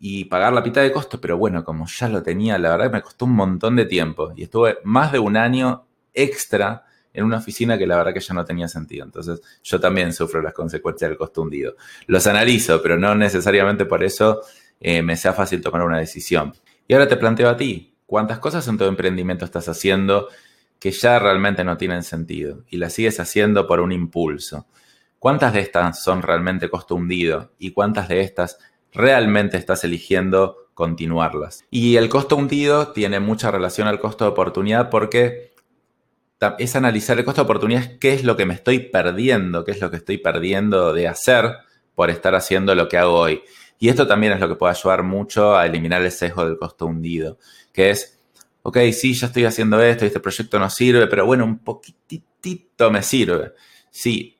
y 0.00 0.26
pagar 0.26 0.52
la 0.52 0.60
mitad 0.62 0.82
de 0.82 0.92
costo, 0.92 1.20
pero 1.20 1.36
bueno, 1.36 1.64
como 1.64 1.86
ya 1.86 2.08
lo 2.08 2.22
tenía, 2.22 2.56
la 2.58 2.70
verdad 2.70 2.92
me 2.92 3.02
costó 3.02 3.24
un 3.24 3.34
montón 3.34 3.76
de 3.76 3.84
tiempo 3.84 4.32
y 4.36 4.44
estuve 4.44 4.78
más 4.84 5.10
de 5.12 5.18
un 5.18 5.36
año 5.36 5.86
extra 6.14 6.84
en 7.12 7.24
una 7.24 7.38
oficina 7.38 7.76
que 7.78 7.86
la 7.86 7.96
verdad 7.96 8.14
que 8.14 8.20
ya 8.20 8.34
no 8.34 8.44
tenía 8.44 8.68
sentido. 8.68 9.04
Entonces 9.04 9.40
yo 9.62 9.80
también 9.80 10.12
sufro 10.12 10.42
las 10.42 10.52
consecuencias 10.52 11.10
del 11.10 11.18
costo 11.18 11.42
hundido. 11.42 11.74
Los 12.06 12.26
analizo, 12.26 12.82
pero 12.82 12.98
no 12.98 13.14
necesariamente 13.14 13.84
por 13.84 14.04
eso 14.04 14.42
eh, 14.80 15.02
me 15.02 15.16
sea 15.16 15.32
fácil 15.32 15.60
tomar 15.60 15.82
una 15.82 15.98
decisión. 15.98 16.54
Y 16.86 16.94
ahora 16.94 17.08
te 17.08 17.16
planteo 17.16 17.48
a 17.48 17.56
ti, 17.56 17.94
¿cuántas 18.06 18.38
cosas 18.38 18.66
en 18.68 18.78
tu 18.78 18.84
emprendimiento 18.84 19.44
estás 19.44 19.68
haciendo 19.68 20.28
que 20.78 20.90
ya 20.90 21.18
realmente 21.18 21.64
no 21.64 21.76
tienen 21.76 22.02
sentido 22.02 22.64
y 22.68 22.76
las 22.76 22.92
sigues 22.92 23.20
haciendo 23.20 23.66
por 23.66 23.80
un 23.80 23.92
impulso. 23.92 24.66
¿Cuántas 25.18 25.52
de 25.52 25.60
estas 25.60 26.02
son 26.02 26.22
realmente 26.22 26.70
costo 26.70 26.94
hundido 26.94 27.50
y 27.58 27.72
cuántas 27.72 28.08
de 28.08 28.20
estas 28.20 28.58
realmente 28.92 29.56
estás 29.56 29.82
eligiendo 29.82 30.68
continuarlas? 30.74 31.64
Y 31.70 31.96
el 31.96 32.08
costo 32.08 32.36
hundido 32.36 32.92
tiene 32.92 33.18
mucha 33.18 33.50
relación 33.50 33.88
al 33.88 33.98
costo 33.98 34.24
de 34.24 34.30
oportunidad 34.30 34.90
porque 34.90 35.54
es 36.58 36.76
analizar 36.76 37.18
el 37.18 37.24
costo 37.24 37.42
de 37.42 37.44
oportunidad, 37.44 37.98
qué 37.98 38.12
es 38.12 38.24
lo 38.24 38.36
que 38.36 38.46
me 38.46 38.54
estoy 38.54 38.78
perdiendo, 38.78 39.64
qué 39.64 39.72
es 39.72 39.80
lo 39.80 39.90
que 39.90 39.96
estoy 39.96 40.18
perdiendo 40.18 40.92
de 40.92 41.08
hacer 41.08 41.56
por 41.94 42.10
estar 42.10 42.34
haciendo 42.34 42.74
lo 42.74 42.88
que 42.88 42.98
hago 42.98 43.14
hoy. 43.14 43.42
Y 43.78 43.88
esto 43.88 44.06
también 44.06 44.32
es 44.32 44.40
lo 44.40 44.48
que 44.48 44.54
puede 44.54 44.72
ayudar 44.72 45.02
mucho 45.02 45.56
a 45.56 45.66
eliminar 45.66 46.02
el 46.02 46.10
sesgo 46.10 46.44
del 46.44 46.58
costo 46.58 46.86
hundido, 46.86 47.38
que 47.72 47.90
es 47.90 48.18
ok, 48.68 48.78
sí, 48.92 49.14
ya 49.14 49.28
estoy 49.28 49.46
haciendo 49.46 49.80
esto, 49.82 50.04
este 50.04 50.20
proyecto 50.20 50.58
no 50.58 50.68
sirve, 50.68 51.06
pero 51.06 51.24
bueno, 51.24 51.44
un 51.44 51.58
poquitito 51.58 52.90
me 52.90 53.02
sirve. 53.02 53.54
Sí, 53.90 54.38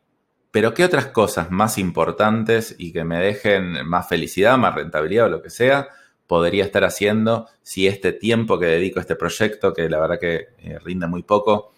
pero 0.50 0.74
¿qué 0.74 0.84
otras 0.84 1.06
cosas 1.06 1.50
más 1.50 1.78
importantes 1.78 2.74
y 2.78 2.92
que 2.92 3.04
me 3.04 3.18
dejen 3.18 3.87
más 3.87 4.06
felicidad, 4.08 4.58
más 4.58 4.74
rentabilidad 4.74 5.26
o 5.26 5.28
lo 5.30 5.42
que 5.42 5.50
sea, 5.50 5.88
podría 6.26 6.64
estar 6.64 6.84
haciendo 6.84 7.48
si 7.62 7.87
este 7.87 8.12
tiempo 8.12 8.58
que 8.58 8.66
dedico 8.66 8.98
a 8.98 9.02
este 9.02 9.16
proyecto, 9.16 9.72
que 9.72 9.88
la 9.88 9.98
verdad 9.98 10.18
que 10.20 10.48
eh, 10.58 10.78
rinde 10.80 11.06
muy 11.06 11.22
poco, 11.22 11.72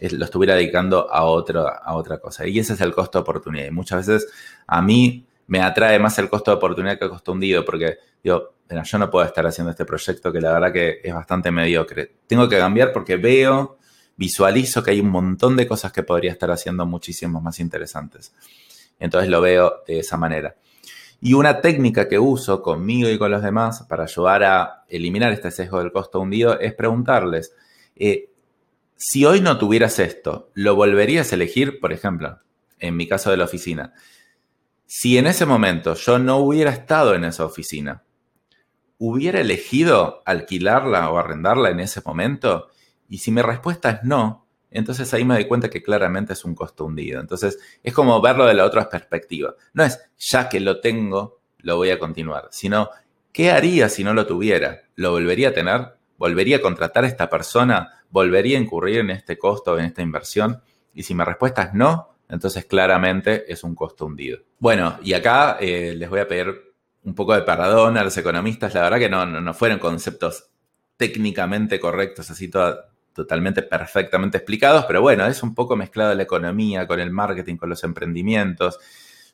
lo 0.00 0.24
estuviera 0.24 0.54
dedicando 0.54 1.08
a, 1.12 1.18
a 1.18 1.94
otra 1.94 2.18
cosa? 2.18 2.46
Y 2.46 2.58
ese 2.58 2.74
es 2.74 2.80
el 2.80 2.92
costo 2.92 3.18
de 3.18 3.22
oportunidad. 3.22 3.66
Y 3.66 3.70
muchas 3.70 4.06
veces 4.06 4.28
a 4.66 4.82
mí 4.82 5.26
me 5.46 5.60
atrae 5.60 5.98
más 5.98 6.18
el 6.18 6.28
costo 6.28 6.50
de 6.50 6.56
oportunidad 6.56 6.98
que 6.98 7.04
el 7.04 7.10
costo 7.10 7.32
hundido, 7.32 7.64
porque 7.64 7.98
digo, 8.22 8.54
yo 8.82 8.98
no 8.98 9.10
puedo 9.10 9.26
estar 9.26 9.46
haciendo 9.46 9.70
este 9.70 9.84
proyecto 9.84 10.32
que 10.32 10.40
la 10.40 10.52
verdad 10.52 10.72
que 10.72 11.00
es 11.02 11.14
bastante 11.14 11.50
mediocre. 11.50 12.16
Tengo 12.26 12.48
que 12.48 12.58
cambiar 12.58 12.92
porque 12.92 13.16
veo, 13.16 13.78
visualizo 14.16 14.82
que 14.82 14.92
hay 14.92 15.00
un 15.00 15.10
montón 15.10 15.56
de 15.56 15.66
cosas 15.66 15.92
que 15.92 16.02
podría 16.02 16.32
estar 16.32 16.50
haciendo 16.50 16.86
muchísimo 16.86 17.40
más 17.40 17.60
interesantes. 17.60 18.32
Entonces 18.98 19.28
lo 19.28 19.40
veo 19.40 19.82
de 19.86 20.00
esa 20.00 20.16
manera. 20.16 20.56
Y 21.20 21.34
una 21.34 21.60
técnica 21.60 22.08
que 22.08 22.18
uso 22.18 22.60
conmigo 22.62 23.08
y 23.08 23.18
con 23.18 23.30
los 23.30 23.42
demás 23.42 23.84
para 23.88 24.04
ayudar 24.04 24.44
a 24.44 24.84
eliminar 24.88 25.32
este 25.32 25.50
sesgo 25.50 25.78
del 25.78 25.92
costo 25.92 26.20
hundido 26.20 26.58
es 26.58 26.74
preguntarles, 26.74 27.54
eh, 27.96 28.30
si 28.96 29.24
hoy 29.24 29.40
no 29.40 29.58
tuvieras 29.58 29.98
esto, 29.98 30.50
¿lo 30.54 30.76
volverías 30.76 31.32
a 31.32 31.34
elegir? 31.34 31.80
Por 31.80 31.92
ejemplo, 31.92 32.40
en 32.78 32.96
mi 32.96 33.08
caso 33.08 33.30
de 33.30 33.36
la 33.36 33.44
oficina. 33.44 33.92
Si 34.86 35.18
en 35.18 35.26
ese 35.26 35.46
momento 35.46 35.94
yo 35.94 36.18
no 36.18 36.38
hubiera 36.38 36.70
estado 36.70 37.14
en 37.14 37.24
esa 37.24 37.44
oficina, 37.44 38.04
¿hubiera 38.98 39.40
elegido 39.40 40.22
alquilarla 40.24 41.10
o 41.10 41.18
arrendarla 41.18 41.70
en 41.70 41.80
ese 41.80 42.00
momento? 42.04 42.68
Y 43.08 43.18
si 43.18 43.30
mi 43.30 43.42
respuesta 43.42 43.90
es 43.90 44.04
no, 44.04 44.46
entonces 44.70 45.12
ahí 45.14 45.24
me 45.24 45.34
doy 45.34 45.46
cuenta 45.46 45.70
que 45.70 45.82
claramente 45.82 46.32
es 46.32 46.44
un 46.44 46.54
costo 46.54 46.84
hundido. 46.84 47.20
Entonces 47.20 47.58
es 47.82 47.92
como 47.92 48.20
verlo 48.20 48.46
de 48.46 48.54
la 48.54 48.64
otra 48.64 48.88
perspectiva. 48.88 49.54
No 49.72 49.84
es 49.84 50.00
ya 50.18 50.48
que 50.48 50.60
lo 50.60 50.80
tengo, 50.80 51.40
lo 51.58 51.76
voy 51.76 51.90
a 51.90 51.98
continuar, 51.98 52.48
sino 52.50 52.90
¿qué 53.32 53.50
haría 53.50 53.88
si 53.88 54.04
no 54.04 54.14
lo 54.14 54.26
tuviera? 54.26 54.82
¿Lo 54.96 55.12
volvería 55.12 55.50
a 55.50 55.54
tener? 55.54 55.94
¿Volvería 56.16 56.58
a 56.58 56.60
contratar 56.60 57.04
a 57.04 57.08
esta 57.08 57.28
persona? 57.28 58.04
¿Volvería 58.10 58.58
a 58.58 58.60
incurrir 58.60 59.00
en 59.00 59.10
este 59.10 59.36
costo, 59.38 59.78
en 59.78 59.86
esta 59.86 60.02
inversión? 60.02 60.62
Y 60.94 61.02
si 61.02 61.14
mi 61.14 61.24
respuesta 61.24 61.62
es 61.62 61.74
no, 61.74 62.16
entonces 62.28 62.64
claramente 62.66 63.50
es 63.52 63.64
un 63.64 63.74
costo 63.74 64.06
hundido. 64.06 64.38
Bueno, 64.58 64.98
y 65.02 65.12
acá 65.12 65.58
eh, 65.60 65.94
les 65.96 66.08
voy 66.08 66.20
a 66.20 66.28
pedir 66.28 66.74
un 67.04 67.14
poco 67.14 67.34
de 67.34 67.42
perdón 67.42 67.98
a 67.98 68.04
los 68.04 68.16
economistas. 68.16 68.74
La 68.74 68.82
verdad 68.82 68.98
que 68.98 69.08
no, 69.08 69.26
no, 69.26 69.54
fueron 69.54 69.78
conceptos 69.78 70.48
técnicamente 70.96 71.78
correctos, 71.80 72.30
así 72.30 72.50
totalmente 73.12 73.62
perfectamente 73.62 74.38
explicados, 74.38 74.84
pero 74.86 75.02
bueno, 75.02 75.26
es 75.26 75.42
un 75.42 75.54
poco 75.54 75.76
mezclado 75.76 76.14
la 76.14 76.22
economía 76.22 76.86
con 76.86 77.00
el 77.00 77.10
marketing, 77.10 77.56
con 77.56 77.68
los 77.68 77.84
emprendimientos. 77.84 78.78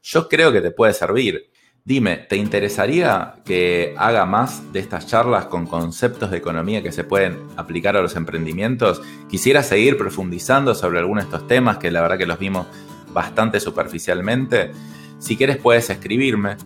Yo 0.02 0.28
creo 0.28 0.52
que 0.52 0.60
te 0.60 0.70
puede 0.70 0.92
servir. 0.94 1.50
Dime, 1.84 2.16
¿te 2.16 2.36
interesaría 2.36 3.36
que 3.44 3.94
haga 3.96 4.26
más 4.26 4.72
de 4.72 4.80
estas 4.80 5.06
charlas 5.06 5.46
con 5.46 5.66
conceptos 5.66 6.30
de 6.30 6.36
economía 6.36 6.82
que 6.82 6.92
se 6.92 7.04
pueden 7.04 7.38
aplicar 7.56 7.96
a 7.96 8.02
los 8.02 8.16
emprendimientos? 8.16 9.00
Quisiera 9.28 9.62
seguir 9.62 9.96
profundizando 9.96 10.74
sobre 10.74 10.98
algunos 10.98 11.24
de 11.24 11.30
estos 11.30 11.48
temas 11.48 11.78
que 11.78 11.90
la 11.90 12.02
verdad 12.02 12.18
que 12.18 12.26
los 12.26 12.38
vimos 12.38 12.66
bastante 13.12 13.60
superficialmente. 13.60 14.72
Si 15.18 15.36
quieres 15.36 15.56
puedes 15.56 15.88
escribirme 15.90 16.56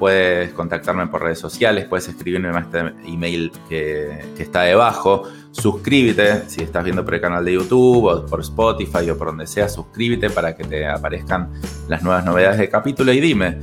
puedes 0.00 0.52
contactarme 0.54 1.06
por 1.08 1.22
redes 1.22 1.38
sociales, 1.38 1.84
puedes 1.84 2.08
escribirme 2.08 2.48
en 2.48 2.56
este 2.56 2.78
email 3.06 3.52
que, 3.68 4.24
está 4.38 4.62
debajo. 4.62 5.24
Suscríbete 5.52 6.48
si 6.48 6.62
estás 6.62 6.82
viendo 6.82 7.04
por 7.04 7.14
el 7.14 7.20
canal 7.20 7.44
de 7.44 7.52
YouTube 7.52 8.06
o 8.06 8.26
por 8.26 8.40
Spotify 8.40 9.10
o 9.10 9.18
por 9.18 9.28
donde 9.28 9.46
sea, 9.46 9.68
suscríbete 9.68 10.30
para 10.30 10.56
que 10.56 10.64
te 10.64 10.86
aparezcan 10.86 11.52
las 11.86 12.02
nuevas 12.02 12.24
novedades 12.24 12.58
del 12.58 12.70
capítulo 12.70 13.12
y 13.12 13.20
dime, 13.20 13.58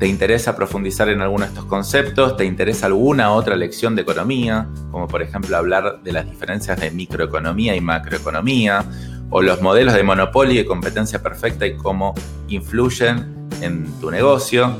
¿te 0.00 0.06
interesa 0.06 0.56
profundizar 0.56 1.10
en 1.10 1.20
alguno 1.20 1.44
de 1.44 1.50
estos 1.50 1.66
conceptos? 1.66 2.34
¿Te 2.38 2.46
interesa 2.46 2.86
alguna 2.86 3.32
otra 3.32 3.54
lección 3.54 3.94
de 3.94 4.00
economía? 4.00 4.66
Como 4.90 5.06
por 5.06 5.20
ejemplo 5.20 5.54
hablar 5.58 6.00
de 6.02 6.12
las 6.12 6.28
diferencias 6.28 6.80
de 6.80 6.90
microeconomía 6.90 7.76
y 7.76 7.82
macroeconomía 7.82 8.82
o 9.28 9.42
los 9.42 9.60
modelos 9.60 9.92
de 9.92 10.02
monopolio 10.02 10.58
y 10.58 10.64
competencia 10.64 11.22
perfecta 11.22 11.66
y 11.66 11.76
cómo 11.76 12.14
influyen 12.48 13.48
en 13.60 13.92
tu 14.00 14.10
negocio. 14.10 14.74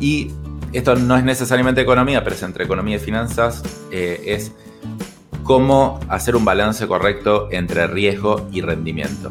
Y 0.00 0.32
esto 0.72 0.96
no 0.96 1.16
es 1.16 1.22
necesariamente 1.22 1.80
economía, 1.80 2.24
pero 2.24 2.34
es 2.34 2.42
entre 2.42 2.64
economía 2.64 2.96
y 2.96 2.98
finanzas, 2.98 3.62
eh, 3.92 4.24
es 4.26 4.50
cómo 5.44 6.00
hacer 6.08 6.34
un 6.34 6.44
balance 6.44 6.84
correcto 6.88 7.46
entre 7.52 7.86
riesgo 7.86 8.48
y 8.50 8.60
rendimiento. 8.60 9.30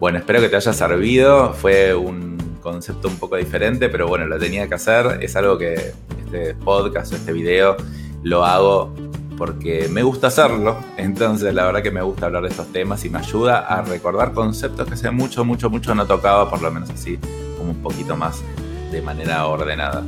Bueno, 0.00 0.16
espero 0.18 0.40
que 0.40 0.48
te 0.48 0.56
haya 0.56 0.72
servido. 0.72 1.52
Fue 1.52 1.94
un 1.94 2.31
concepto 2.62 3.08
un 3.08 3.16
poco 3.16 3.36
diferente, 3.36 3.90
pero 3.90 4.08
bueno, 4.08 4.26
lo 4.26 4.38
tenía 4.38 4.68
que 4.68 4.74
hacer. 4.74 5.18
Es 5.20 5.36
algo 5.36 5.58
que 5.58 5.92
este 6.18 6.54
podcast 6.54 7.12
o 7.12 7.16
este 7.16 7.32
video 7.32 7.76
lo 8.22 8.44
hago 8.44 8.94
porque 9.36 9.88
me 9.90 10.02
gusta 10.02 10.28
hacerlo. 10.28 10.76
Entonces, 10.96 11.52
la 11.52 11.66
verdad 11.66 11.82
que 11.82 11.90
me 11.90 12.00
gusta 12.02 12.26
hablar 12.26 12.44
de 12.44 12.48
estos 12.48 12.72
temas 12.72 13.04
y 13.04 13.10
me 13.10 13.18
ayuda 13.18 13.58
a 13.58 13.82
recordar 13.82 14.32
conceptos 14.32 14.86
que 14.86 14.94
hace 14.94 15.10
mucho, 15.10 15.44
mucho, 15.44 15.68
mucho 15.68 15.94
no 15.94 16.06
tocaba, 16.06 16.48
por 16.48 16.62
lo 16.62 16.70
menos 16.70 16.90
así, 16.90 17.18
como 17.58 17.72
un 17.72 17.82
poquito 17.82 18.16
más 18.16 18.42
de 18.90 19.02
manera 19.02 19.46
ordenada. 19.46 20.04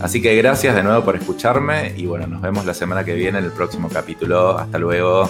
Así 0.00 0.22
que 0.22 0.36
gracias 0.36 0.76
de 0.76 0.82
nuevo 0.82 1.02
por 1.02 1.16
escucharme 1.16 1.94
y 1.96 2.06
bueno, 2.06 2.26
nos 2.26 2.40
vemos 2.40 2.64
la 2.64 2.74
semana 2.74 3.04
que 3.04 3.14
viene 3.14 3.38
en 3.38 3.44
el 3.44 3.52
próximo 3.52 3.88
capítulo. 3.88 4.58
Hasta 4.58 4.78
luego. 4.78 5.28